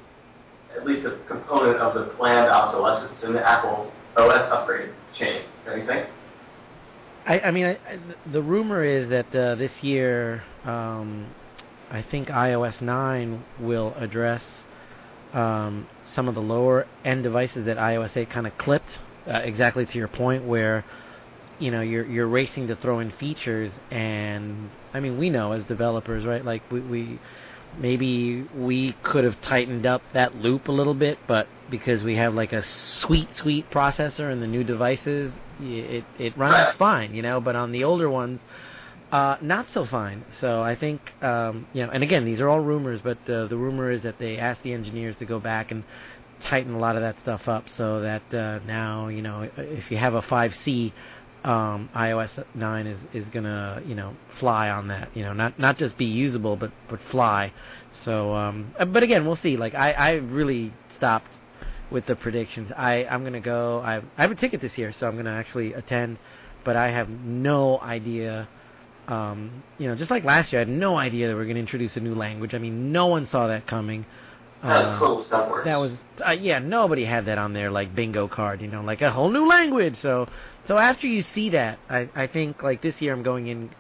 [0.77, 5.43] at least a component of the planned obsolescence in the Apple OS upgrade chain.
[5.65, 6.09] Think?
[7.27, 7.99] I, I mean, I, I,
[8.33, 11.35] the rumor is that uh, this year, um,
[11.91, 14.45] I think iOS 9 will address
[15.33, 18.99] um, some of the lower end devices that iOS 8 kind of clipped.
[19.27, 20.85] Uh, exactly to your point, where
[21.59, 25.65] you know you're you're racing to throw in features, and I mean we know as
[25.65, 26.45] developers, right?
[26.45, 27.21] Like we, we
[27.79, 32.35] maybe we could have tightened up that loop a little bit, but because we have
[32.35, 37.41] like a sweet, sweet processor in the new devices, it it runs fine, you know.
[37.41, 38.41] But on the older ones,
[39.13, 40.25] uh, not so fine.
[40.41, 43.57] So I think um, you know, and again, these are all rumors, but uh, the
[43.57, 45.85] rumor is that they asked the engineers to go back and
[46.41, 49.97] tighten a lot of that stuff up, so that uh, now you know if you
[49.97, 50.93] have a 5C.
[51.47, 55.79] Um, iOS 9 is, is gonna you know fly on that you know not not
[55.79, 57.53] just be usable but but fly
[58.05, 61.31] so um, but again we'll see like I I really stopped
[61.91, 62.71] with the predictions.
[62.77, 63.81] I I'm gonna go.
[63.81, 66.19] I I have a ticket this year, so I'm gonna actually attend,
[66.65, 68.49] but I have no idea.
[69.09, 71.61] Um, you know, just like last year, I had no idea that we are gonna
[71.61, 72.55] introduce a new language.
[72.55, 74.05] I mean, no one saw that coming.
[74.63, 75.93] Uh, total That was
[76.27, 79.31] uh, yeah, nobody had that on their like bingo card, you know, like a whole
[79.31, 79.97] new language.
[80.01, 80.29] So
[80.67, 83.71] so after you see that, I I think like this year I'm going in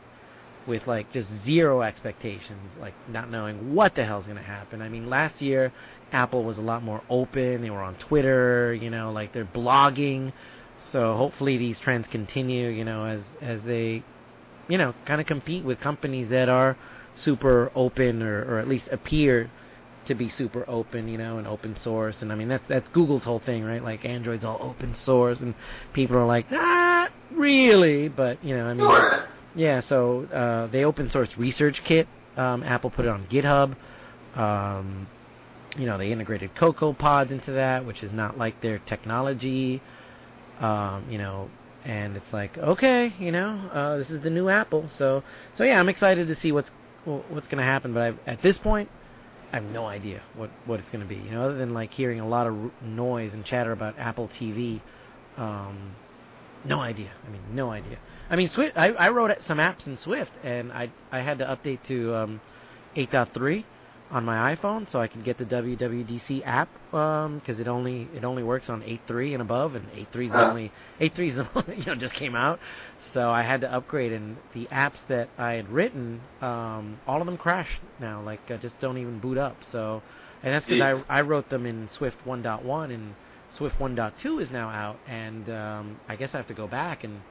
[0.66, 4.82] with like just zero expectations, like not knowing what the hell's to happen.
[4.82, 5.72] I mean, last year
[6.12, 7.62] Apple was a lot more open.
[7.62, 10.32] They were on Twitter, you know, like they're blogging.
[10.93, 14.03] So hopefully these trends continue, you know, as as they,
[14.68, 16.76] you know, kind of compete with companies that are
[17.14, 19.51] super open or, or at least appear
[20.07, 22.22] to be super open, you know, and open source.
[22.22, 23.82] And I mean, that's that's Google's whole thing, right?
[23.82, 25.54] Like Android's all open source, and
[25.92, 29.80] people are like, not really, but you know, I mean, yeah.
[29.80, 32.07] So uh, they open source ResearchKit.
[32.36, 33.76] Um, Apple put it on GitHub.
[34.38, 35.07] Um,
[35.78, 39.82] you know, they integrated CocoaPods into that, which is not like their technology.
[40.61, 41.50] Um, you know,
[41.84, 44.88] and it's like, okay, you know, uh, this is the new Apple.
[44.98, 45.22] So,
[45.57, 46.70] so yeah, I'm excited to see what's
[47.04, 47.94] what's going to happen.
[47.94, 48.88] But I've, at this point,
[49.53, 51.16] I have no idea what what it's going to be.
[51.16, 54.28] You know, other than like hearing a lot of r- noise and chatter about Apple
[54.28, 54.80] TV.
[55.36, 55.94] Um,
[56.64, 57.12] no idea.
[57.24, 57.99] I mean, no idea.
[58.28, 58.76] I mean, Swift.
[58.76, 62.40] I, I wrote some apps in Swift, and I I had to update to um,
[62.97, 63.64] 8.3
[64.11, 68.24] on my iPhone so I can get the WWDC app because um, it only it
[68.24, 70.38] only works on 8.3 and above, and 8.3 is huh.
[70.38, 72.61] only 8.3 is only, you know just came out,
[73.12, 74.12] so I had to upgrade.
[74.12, 77.68] And the apps that I had written, um, all of them crash
[78.00, 79.57] now, like uh, just don't even boot up.
[79.72, 80.02] So,
[80.42, 83.14] and that's because I I wrote them in Swift 1.1 and
[83.57, 87.22] Swift 1.2 is now out, and um, I guess I have to go back and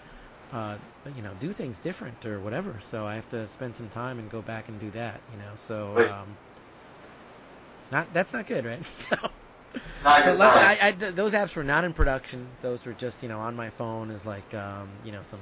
[0.52, 0.78] uh,
[1.16, 2.82] you know do things different or whatever.
[2.92, 5.22] So I have to spend some time and go back and do that.
[5.32, 6.10] You know, so.
[6.12, 6.38] Um,
[7.92, 8.82] not that's not good, right?
[9.10, 9.18] so,
[10.04, 12.48] but luckily, I, I, those apps were not in production.
[12.62, 15.40] Those were just you know on my phone as like um, you know some.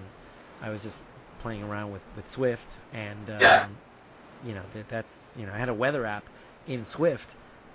[0.62, 0.96] I was just
[1.42, 2.62] playing around with with Swift
[2.94, 3.68] and um, yeah.
[4.46, 6.24] you know that, that's you know I had a weather app
[6.68, 7.28] in Swift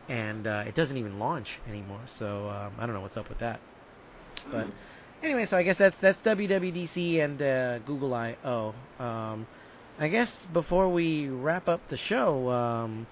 [0.09, 2.01] and uh, it doesn't even launch anymore.
[2.19, 3.61] So um, I don't know what's up with that.
[4.51, 4.73] But mm.
[5.23, 8.75] anyway, so I guess that's that's WWDC and uh, Google I/O.
[8.99, 9.47] Um,
[9.99, 13.07] I guess before we wrap up the show, um,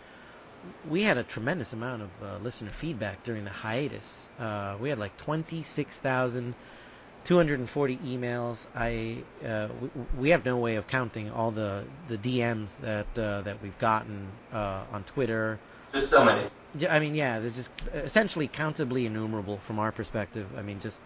[0.88, 4.04] we had a tremendous amount of uh, listener feedback during the hiatus.
[4.38, 8.56] Uh, we had like 26,240 emails.
[8.74, 13.42] I uh, we, we, have no way of counting all the, the DMs that uh,
[13.42, 15.58] that we've gotten uh, on Twitter.
[15.92, 16.48] Just so many.
[16.88, 20.46] I mean, yeah, they're just essentially countably innumerable from our perspective.
[20.56, 20.96] I mean, just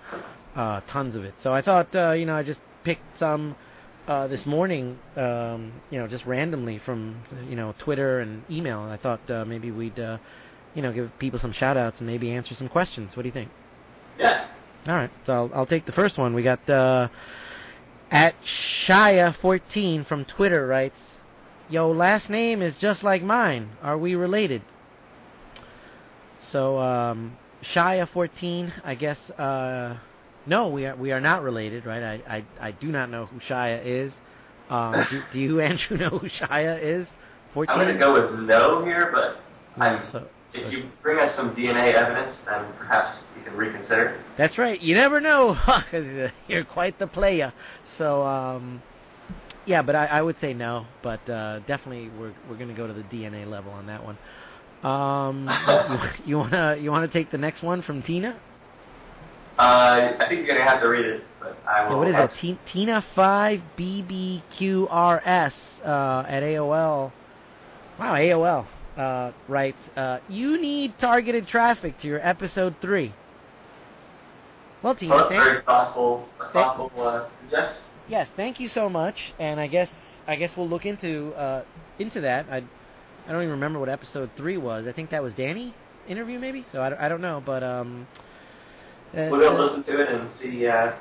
[0.57, 1.35] uh, tons of it.
[1.43, 3.55] So I thought, you know, I just picked some
[4.11, 8.93] uh, this morning, um, you know, just randomly from you know Twitter and email, and
[8.93, 10.19] I thought uh, maybe we'd uh,
[10.75, 13.17] you know give people some shout outs and maybe answer some questions.
[13.17, 13.51] What do you think?
[14.19, 14.49] Yeah.
[14.89, 16.35] All right, so I'll, I'll take the first one.
[16.35, 17.07] We got uh,
[18.11, 18.35] at
[18.85, 20.99] Shia14 from Twitter writes,
[21.69, 23.77] "Yo, last name is just like mine.
[23.81, 24.63] Are we related?"
[26.51, 29.21] So um, Shia14, I guess.
[29.39, 29.99] Uh,
[30.47, 32.03] no, we are we are not related, right?
[32.03, 34.13] I I, I do not know who Shia is.
[34.71, 37.09] Um, do, do, you, Andrew, know who Shia is?
[37.55, 37.75] 14?
[37.75, 39.43] I'm going to go with no here, but
[39.77, 44.23] no, so, if so you bring us some DNA evidence, then perhaps you can reconsider.
[44.39, 44.81] That's right.
[44.81, 45.59] You never know,
[45.91, 47.53] because you're quite the player.
[47.99, 48.81] So, um,
[49.67, 50.87] yeah, but I, I would say no.
[51.03, 54.19] But uh, definitely, we're we're going to go to the DNA level on that one.
[54.83, 55.49] Um,
[56.25, 58.41] you, you wanna you wanna take the next one from Tina?
[59.59, 61.93] Uh, I think you're gonna have to read it, but I will.
[61.93, 62.35] Yeah, what is that?
[62.37, 65.53] T- Tina five BBQRS
[65.85, 67.13] uh, at AOL.
[67.99, 73.15] Wow, AOL uh, writes, uh, "You need targeted traffic to your episode three.
[74.83, 77.83] Well, Tina, well, thank, very thoughtful, thoughtful uh, suggestion.
[78.09, 79.91] Yes, thank you so much, and I guess
[80.27, 81.65] I guess we'll look into uh,
[81.99, 82.47] into that.
[82.51, 82.57] I
[83.27, 84.87] I don't even remember what episode three was.
[84.87, 85.75] I think that was Danny
[86.09, 86.65] interview, maybe.
[86.73, 88.09] So I, I don't know, but um,
[89.15, 90.67] we'll go listen to it and see.
[90.67, 90.93] Uh,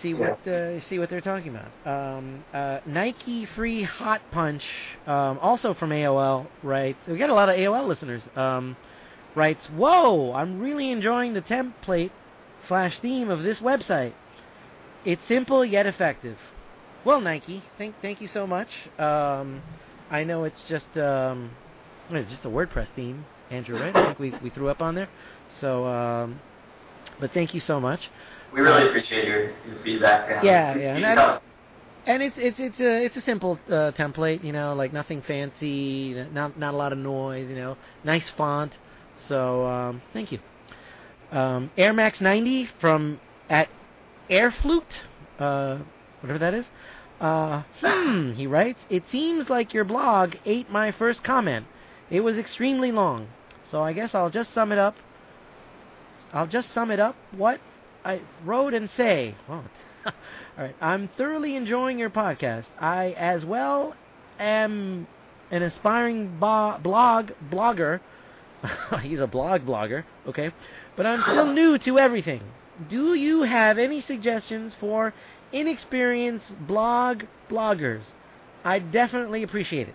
[0.00, 1.70] see what uh, see what they're talking about.
[1.86, 4.62] Um, uh, Nike Free Hot Punch,
[5.06, 6.96] um, also from AOL, right?
[7.06, 8.22] We got a lot of AOL listeners.
[8.36, 8.76] Um,
[9.34, 12.10] writes, "Whoa, I'm really enjoying the template
[12.68, 14.14] slash theme of this website.
[15.04, 16.38] It's simple yet effective."
[17.04, 18.68] Well, Nike, thank thank you so much.
[18.98, 19.62] Um,
[20.10, 21.50] I know it's just um,
[22.10, 23.94] it's just a WordPress theme, Andrew, right?
[23.94, 25.08] I think we we threw up on there.
[25.60, 26.40] So um,
[27.22, 28.10] but thank you so much.
[28.52, 30.28] We really appreciate your, your feedback.
[30.28, 30.96] And yeah, yeah.
[30.96, 31.38] And, I,
[32.04, 36.14] and it's it's it's a it's a simple uh, template, you know, like nothing fancy,
[36.32, 38.76] not not a lot of noise, you know, nice font.
[39.28, 40.40] So um, thank you.
[41.30, 43.68] Um, Air Max 90 from at
[44.28, 44.82] Airflute,
[45.38, 45.78] uh,
[46.20, 46.66] whatever that is.
[47.20, 51.66] Uh, hmm, he writes, it seems like your blog ate my first comment.
[52.10, 53.28] It was extremely long.
[53.70, 54.96] So I guess I'll just sum it up.
[56.32, 57.60] I'll just sum it up what
[58.04, 59.34] I wrote and say.
[59.48, 59.64] All
[60.56, 60.74] right.
[60.80, 62.64] I'm thoroughly enjoying your podcast.
[62.80, 63.94] I, as well,
[64.38, 65.06] am
[65.50, 68.00] an aspiring bo- blog blogger.
[69.02, 70.52] He's a blog blogger, okay?
[70.96, 72.42] But I'm still new to everything.
[72.88, 75.12] Do you have any suggestions for
[75.52, 78.02] inexperienced blog bloggers?
[78.64, 79.94] I definitely appreciate it.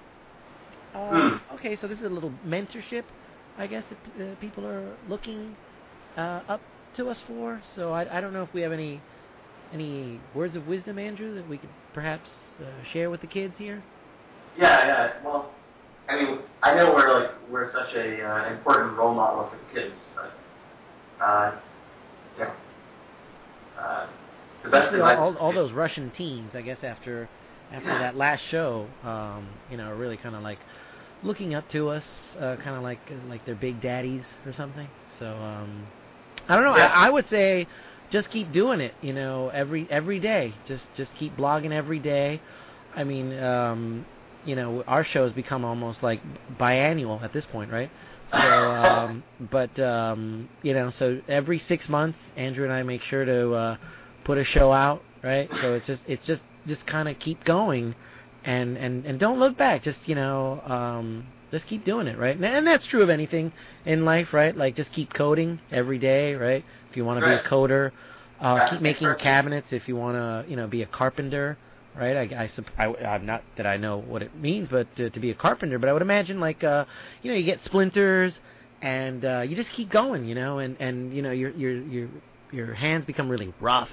[0.94, 3.04] Uh, okay, so this is a little mentorship,
[3.58, 5.56] I guess, that uh, people are looking
[6.18, 6.62] uh, up
[6.96, 7.62] to us for.
[7.76, 9.02] So I, I don't know if we have any
[9.74, 13.84] any words of wisdom, Andrew, that we could perhaps uh, share with the kids here.
[14.58, 15.12] Yeah, yeah.
[15.24, 15.52] Well,
[16.10, 19.82] I mean, I know we're like we're such a uh, important role model for the
[19.82, 21.52] kids, but uh,
[22.40, 22.46] you
[23.80, 24.08] uh,
[24.64, 27.30] the best Especially all, all, all those Russian teens, I guess, after
[27.74, 28.00] after Yeah.
[28.00, 30.60] that last show, um, you know, really kind of like
[31.22, 32.04] looking up to us,
[32.40, 34.88] uh, kind of like like they're big daddies or something.
[35.20, 35.86] So um,
[36.48, 36.78] I don't know.
[36.78, 36.88] Yeah.
[36.88, 37.68] I, I would say
[38.10, 38.94] just keep doing it.
[39.02, 40.54] You know, every every day.
[40.68, 42.42] Just just keep blogging every day.
[42.96, 44.06] I mean, um,
[44.46, 46.22] you know, our show has become almost like
[46.60, 47.92] biannual at this point, right?
[48.32, 53.26] So, um, but um, you know, so every six months, Andrew and I make sure
[53.26, 53.78] to uh,
[54.24, 55.50] put a show out, right?
[55.62, 57.96] So it's just it's just just kind of keep going,
[58.44, 59.84] and and and don't look back.
[59.84, 62.36] Just you know, um, just keep doing it, right?
[62.36, 63.52] And, and that's true of anything
[63.86, 64.56] in life, right?
[64.56, 66.64] Like just keep coding every day, right?
[66.90, 67.92] If you want to be a coder,
[68.40, 69.68] uh, keep making cabinets.
[69.72, 71.58] If you want to, you know, be a carpenter,
[71.96, 72.32] right?
[72.32, 75.32] I, I, I, I'm not that I know what it means, but to, to be
[75.32, 75.80] a carpenter.
[75.80, 76.86] But I would imagine like, uh,
[77.22, 78.40] you know, you get splinters,
[78.82, 82.10] and uh, you just keep going, you know, and and you know your your your
[82.52, 83.90] your hands become really rough,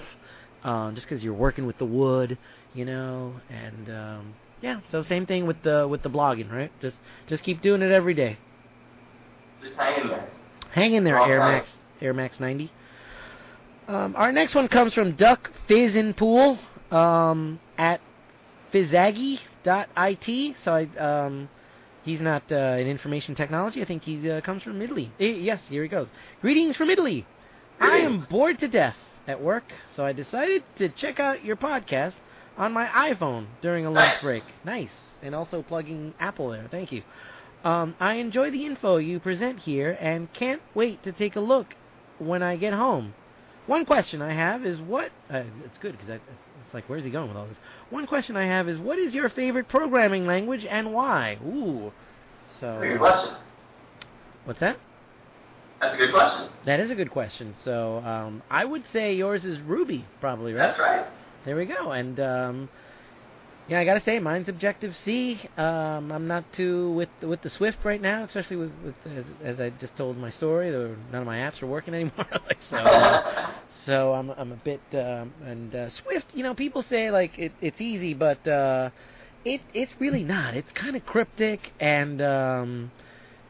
[0.63, 2.39] uh, just because you're working with the wood,
[2.75, 4.35] you know, and um,
[4.65, 4.81] yeah.
[4.91, 6.73] So same thing with the with the blogging, right?
[6.81, 6.97] Just
[7.29, 8.39] just keep doing it every day.
[9.63, 10.29] Just hang in there.
[10.73, 11.53] Hang in there, Well Air done.
[11.53, 11.69] Max
[12.01, 12.73] Air Max 90.
[13.87, 16.59] Um, our next one comes from Duck Fizz and Pool
[16.91, 18.01] um, at
[18.73, 20.57] fizzaggy.it.
[20.65, 21.51] So I, um,
[22.03, 23.83] he's not uh, in information technology.
[23.83, 25.13] I think he uh, comes from Italy.
[25.21, 26.09] Eh, yes, here he goes.
[26.41, 27.27] Greetings from Italy.
[27.79, 28.97] I am bored to death
[29.27, 32.15] at work, so I decided to check out your podcast
[32.57, 34.43] on my iPhone during a lunch break.
[34.65, 34.91] Nice.
[35.23, 36.69] And also plugging Apple there.
[36.71, 37.03] Thank you.
[37.65, 41.75] Um, I enjoy the info you present here and can't wait to take a look
[42.19, 43.15] when I get home.
[43.67, 45.11] One question I have is what?
[45.33, 47.57] Uh, it's good because it's like, where's he going with all this?
[47.89, 51.39] One question I have is what is your favorite programming language and why?
[51.43, 51.91] Ooh.
[52.61, 52.79] So.
[52.83, 53.35] Good question.
[54.45, 54.77] What's that?
[55.81, 56.51] That's a good question.
[56.67, 57.55] That is a good question.
[57.65, 60.69] So um, I would say yours is Ruby, probably, right?
[60.69, 61.07] That's right.
[61.45, 61.93] There we go.
[61.93, 62.69] And um,
[63.69, 65.41] yeah, I gotta say, mine's Objective C.
[65.57, 69.61] Um, I'm not too with with the Swift right now, especially with, with as, as
[69.61, 70.71] I just told my story.
[70.71, 72.27] None of my apps are working anymore.
[72.31, 73.53] like, so, uh,
[73.87, 76.27] so I'm I'm a bit um, and uh, Swift.
[76.33, 78.91] You know, people say like it, it's easy, but uh,
[79.45, 80.55] it it's really not.
[80.55, 82.21] It's kind of cryptic and.
[82.23, 82.91] Um,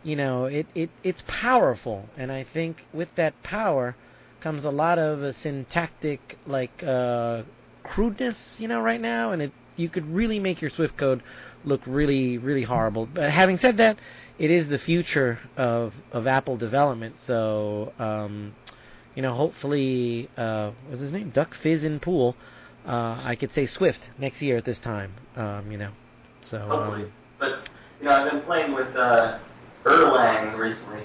[0.04, 3.96] you know, it, it it's powerful, and I think with that power
[4.42, 7.42] comes a lot of syntactic like uh,
[7.84, 11.22] crudeness, you know, right now, and it you could really make your Swift code
[11.64, 13.06] look really really horrible.
[13.06, 13.98] But having said that,
[14.38, 18.54] it is the future of of Apple development, so um,
[19.14, 22.36] you know, hopefully, uh, what's his name, Duck Fizz in Pool.
[22.86, 25.92] Uh, I could say Swift next year at this time, um, you know.
[26.50, 27.04] So Hopefully.
[27.04, 27.68] um, But,
[28.00, 29.38] you know, I've been playing with uh,
[29.84, 31.02] Erlang recently,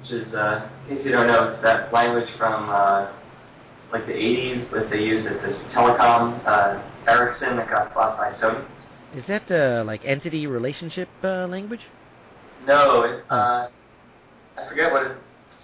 [0.00, 3.12] which is, uh, in case you don't know, it's that language from uh,
[3.92, 8.32] like the 80s that they used at this telecom, uh, Ericsson that got bought by
[8.32, 8.64] Sony.
[9.14, 11.82] is that the like entity relationship uh, language?
[12.66, 13.68] No, it, uh,
[14.56, 15.16] I forget what it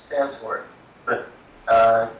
[0.06, 0.64] stands for,
[1.06, 1.28] but
[1.72, 2.10] uh,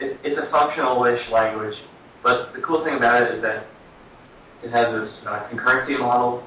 [0.00, 1.76] it, it's a functional-ish language.
[2.22, 3.66] But the cool thing about it is that
[4.62, 6.46] it has this uh, concurrency model,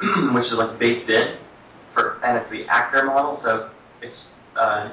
[0.34, 1.36] which is like baked in,
[1.94, 3.38] for, and it's the actor model.
[3.40, 3.70] So
[4.00, 4.24] it's
[4.56, 4.92] uh,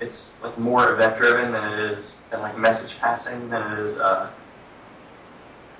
[0.00, 4.30] it's like more event-driven than it is than like message passing than it is uh,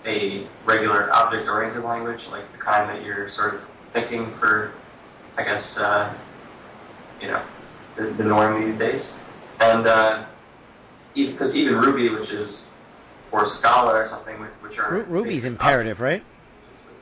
[0.06, 3.60] a regular object-oriented language, like the kind that you're sort of
[3.92, 4.72] thinking for
[5.38, 6.14] I guess, uh,
[7.20, 7.44] you know,
[7.96, 9.08] the, the norm these days.
[9.60, 10.26] And uh,
[11.14, 12.64] because even Ruby, which is,
[13.30, 16.24] or Scala or something, which, which are Ru- Ruby's imperative, right?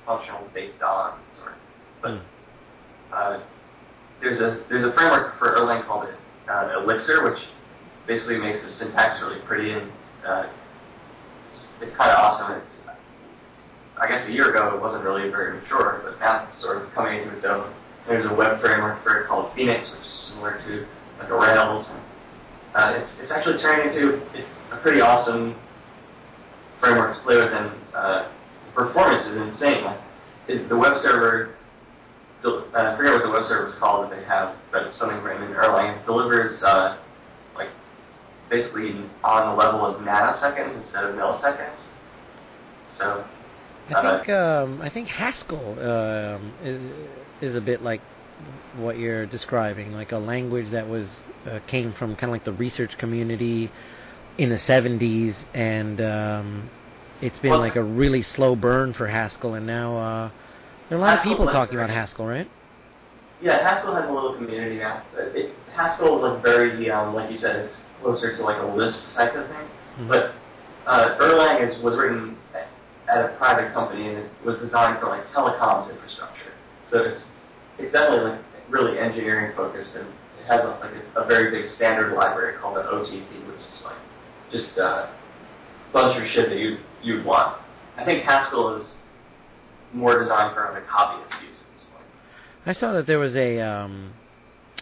[0.04, 1.54] functional based on, sort.
[2.02, 2.18] But Hmm.
[3.12, 3.40] uh,
[4.20, 6.08] there's a there's a framework for Erlang called
[6.48, 7.42] uh, Elixir, which
[8.06, 9.90] basically makes the syntax really pretty and
[10.26, 10.46] uh,
[11.52, 12.52] it's, it's kind of awesome.
[12.52, 12.62] It,
[13.98, 16.92] I guess a year ago it wasn't really very mature, but now it's sort of
[16.92, 17.72] coming into its own.
[18.06, 20.86] There's a web framework for it called Phoenix, which is similar to
[21.18, 21.86] like Rails.
[22.74, 24.20] Uh, it's, it's actually turning into
[24.70, 25.56] a pretty awesome
[26.78, 28.28] framework to play with, and uh,
[28.74, 29.86] performance is insane.
[30.46, 31.55] It, the web server,
[32.44, 35.20] uh, I forget what the web server is called that they have, but it's something
[35.22, 35.98] written in Erlang.
[36.00, 36.98] It delivers uh,
[37.54, 37.68] like
[38.50, 41.78] basically on the level of nanoseconds instead of milliseconds.
[42.98, 43.24] So
[43.94, 46.82] I think um, I think Haskell um, is
[47.40, 48.00] is a bit like
[48.76, 51.08] what you're describing, like a language that was
[51.46, 53.70] uh, came from kind of like the research community
[54.38, 56.70] in the 70s, and um,
[57.22, 60.30] it's been Well, like a really slow burn for Haskell, and now uh,
[60.88, 62.48] there are a lot of people talking about Haskell, right?
[63.42, 65.02] Yeah, Haskell has a little community now.
[65.16, 69.00] It, Haskell is like very, um, like you said, it's closer to like a Lisp
[69.14, 69.68] type of thing.
[69.98, 70.08] Mhm.
[70.08, 70.32] But
[70.86, 72.36] uh, Erlang is, was written
[73.08, 76.52] at a private company and it was designed for like telecoms infrastructure.
[76.90, 77.24] So it's
[77.78, 81.70] it's definitely like really engineering focused and it has a, like a, a very big
[81.70, 83.96] standard library called the OTP, which is like
[84.50, 87.58] just uh, a bunch of shit that you you'd want.
[87.96, 88.92] I think Haskell is
[89.96, 92.04] more designed for like hobbyist use at this point.
[92.66, 94.12] I saw that there was a, um,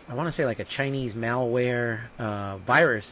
[0.09, 3.09] I want to say like a Chinese malware uh, virus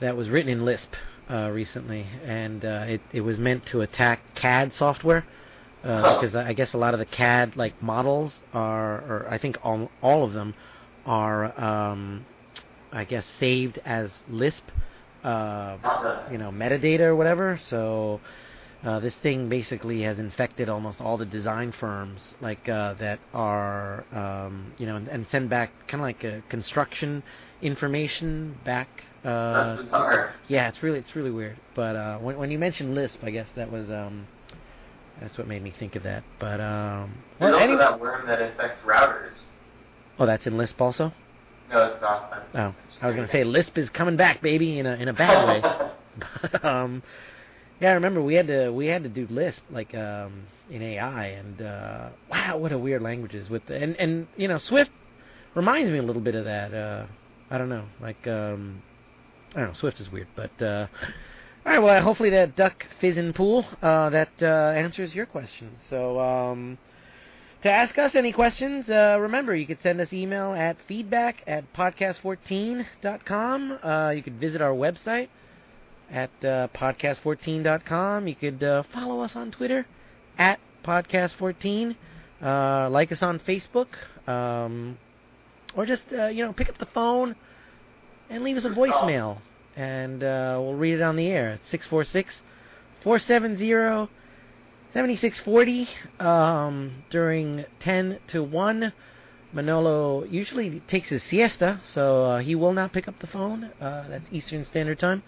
[0.00, 0.94] that was written in Lisp
[1.30, 5.24] uh, recently, and uh, it it was meant to attack CAD software
[5.84, 9.38] uh, because I I guess a lot of the CAD like models are, or I
[9.38, 10.54] think all all of them
[11.06, 12.26] are, um,
[12.92, 14.64] I guess saved as Lisp.
[15.22, 15.76] Uh,
[16.32, 17.60] you know, metadata or whatever.
[17.68, 18.22] So
[18.84, 24.04] uh, this thing basically has infected almost all the design firms, like uh, that are,
[24.14, 27.22] um, you know, and, and send back kind of like a construction
[27.60, 28.88] information back.
[29.24, 30.34] Uh, That's bizarre.
[30.48, 31.58] yeah, it's really it's really weird.
[31.76, 34.26] But uh, when when you mentioned Lisp, I guess that was um,
[35.20, 36.24] that's what made me think of that.
[36.38, 39.36] But um, There's well, also any- that worm that infects routers.
[40.18, 41.12] oh, that's in Lisp also.
[41.70, 42.30] No, it's not.
[42.30, 45.12] but- Oh, I was gonna say Lisp is coming back, baby, in a in a
[45.12, 45.62] bad way.
[46.42, 47.02] But, um,
[47.80, 51.26] yeah, I remember we had to we had to do Lisp like um, in AI,
[51.26, 54.90] and uh, wow, what a weird language is with the, and and you know Swift
[55.54, 56.74] reminds me a little bit of that.
[56.74, 57.06] Uh,
[57.50, 58.82] I don't know, like um,
[59.54, 60.88] I don't know, Swift is weird, but uh,
[61.64, 61.78] all right.
[61.78, 65.78] Well, hopefully that duck fizzing pool uh, that uh, answers your question.
[65.88, 66.20] So.
[66.20, 66.76] Um,
[67.62, 71.70] to ask us any questions, uh, remember you could send us email at feedback at
[71.74, 73.78] podcast14.com.
[73.84, 75.28] Uh, you could visit our website
[76.10, 78.26] at uh, podcast14.com.
[78.26, 79.86] You could uh, follow us on Twitter
[80.38, 81.96] at podcast14.
[82.42, 83.88] Uh, like us on Facebook.
[84.26, 84.98] Um,
[85.76, 87.36] or just, uh, you know, pick up the phone
[88.28, 89.38] and leave us a voicemail.
[89.76, 92.34] And uh, we'll read it on the air at 646
[93.02, 94.10] 470
[94.92, 95.88] 7640
[96.18, 98.92] um, during 10 to 1.
[99.52, 103.64] Manolo usually takes his siesta, so uh, he will not pick up the phone.
[103.80, 105.22] Uh, that's Eastern Standard Time.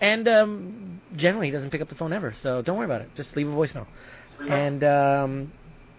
[0.00, 3.10] And um, generally, he doesn't pick up the phone ever, so don't worry about it.
[3.16, 3.86] Just leave a voicemail.
[4.48, 5.52] And um,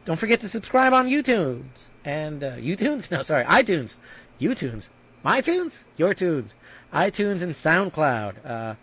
[0.06, 1.66] don't forget to subscribe on YouTube.
[2.06, 3.08] And uh, YouTunes?
[3.12, 3.92] No, sorry, iTunes.
[4.40, 4.88] YouTunes.
[5.24, 5.74] My tunes?
[5.98, 6.52] Your tunes.
[6.94, 8.46] iTunes and SoundCloud.
[8.50, 8.76] Uh,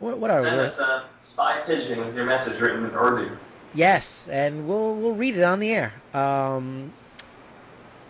[0.00, 0.66] what, what are Send we?
[0.66, 3.36] us a spy pigeon with your message written in Urdu.
[3.74, 5.92] Yes, and we'll we'll read it on the air.
[6.14, 6.92] Um,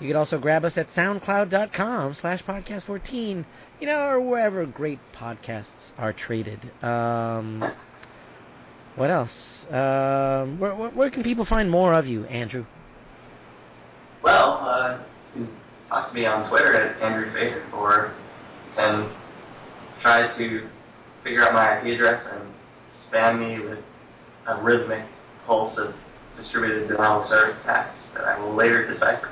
[0.01, 3.45] you can also grab us at soundcloud.com slash podcast 14,
[3.81, 5.65] you know, or wherever great podcasts
[5.97, 6.71] are traded.
[6.83, 7.73] Um,
[8.97, 9.31] what else?
[9.69, 12.65] Um, where, where, where can people find more of you, Andrew?
[14.23, 15.03] Well, uh,
[15.37, 15.57] you can
[15.89, 18.15] talk to me on Twitter at Andrew Fader, or
[18.69, 19.13] you can
[20.03, 20.69] try to
[21.23, 22.53] figure out my IP address and
[23.09, 23.79] spam me with
[24.47, 25.07] a rhythmic
[25.47, 25.95] pulse of
[26.37, 29.31] distributed denial of service attacks that I will later decipher.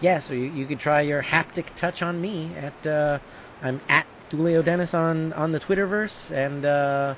[0.00, 3.18] Yeah, so you, you could try your haptic touch on me at uh,
[3.62, 7.14] I'm at Julio Dennis on on the Twitterverse, and uh,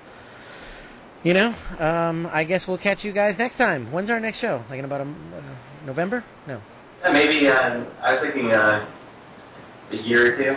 [1.22, 3.92] you know, um, I guess we'll catch you guys next time.
[3.92, 4.64] When's our next show?
[4.68, 5.42] Like in about a, uh,
[5.86, 6.24] November?
[6.48, 6.60] No.
[7.04, 8.88] Yeah, maybe uh, I was thinking uh,
[9.90, 10.56] a year or two.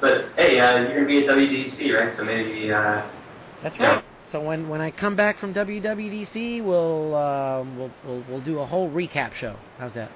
[0.00, 2.16] But hey, uh, you're gonna be at WDC, right?
[2.16, 3.02] So maybe uh,
[3.62, 3.94] That's Yeah.
[3.96, 4.04] right.
[4.32, 8.66] So when when I come back from WWDC, we'll um, we'll, we'll we'll do a
[8.66, 9.56] whole recap show.
[9.78, 10.10] How's that?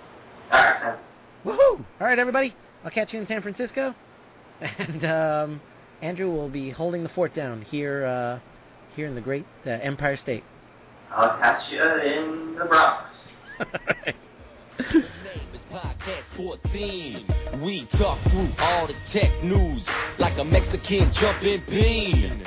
[0.50, 0.82] all right.
[0.82, 0.96] uh,
[1.44, 1.84] Woohoo!
[2.00, 2.54] All right, everybody.
[2.84, 3.94] I'll catch you in San Francisco,
[4.78, 5.60] and um,
[6.02, 8.40] Andrew will be holding the fort down here uh,
[8.94, 10.44] here in the great uh, Empire State.
[11.10, 13.10] I'll catch you in the Bronx.
[14.78, 17.62] His Podcast 14.
[17.62, 19.88] We talk through all the tech news
[20.18, 22.44] like a Mexican jumping bean.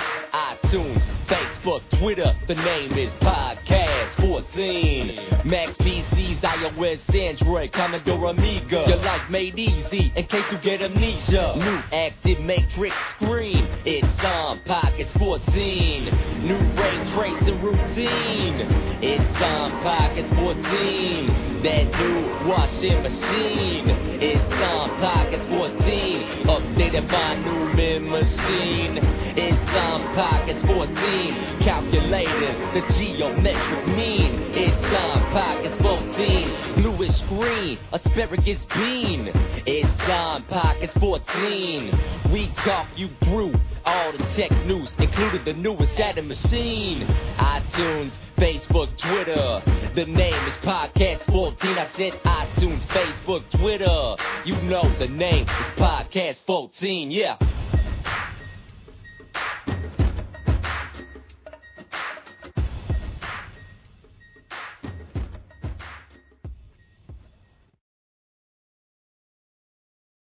[0.70, 5.40] iTunes, Facebook, Twitter, the name is Podcast 14.
[5.44, 8.84] Macs PCs, iOS, Android, Commodore Amiga.
[8.86, 11.54] Your life made easy in case you get amnesia.
[11.56, 16.04] New active matrix screen, it's on Podcast 14.
[16.46, 18.60] New ray tracing routine,
[19.02, 21.62] it's on Podcast 14.
[21.64, 23.90] That new washing machine,
[24.22, 26.46] it's on Podcast 14.
[26.46, 28.98] Updated von Neumann machine,
[29.36, 31.60] it's on Podcast 14.
[31.60, 36.82] Calculating the geometric mean, it's on Podcast 14.
[36.82, 39.30] Bluish green, asparagus bean,
[39.66, 42.32] it's on Podcast 14.
[42.32, 43.54] We talk you through
[43.84, 47.06] all the tech news, including the newest Saturn machine.
[47.38, 49.62] iTunes, Facebook, Twitter.
[49.94, 51.78] The name is Podcast 14.
[51.78, 54.16] I said iTunes, Facebook, Twitter.
[54.44, 57.10] You know the name is Podcast 14.
[57.10, 57.36] Yeah.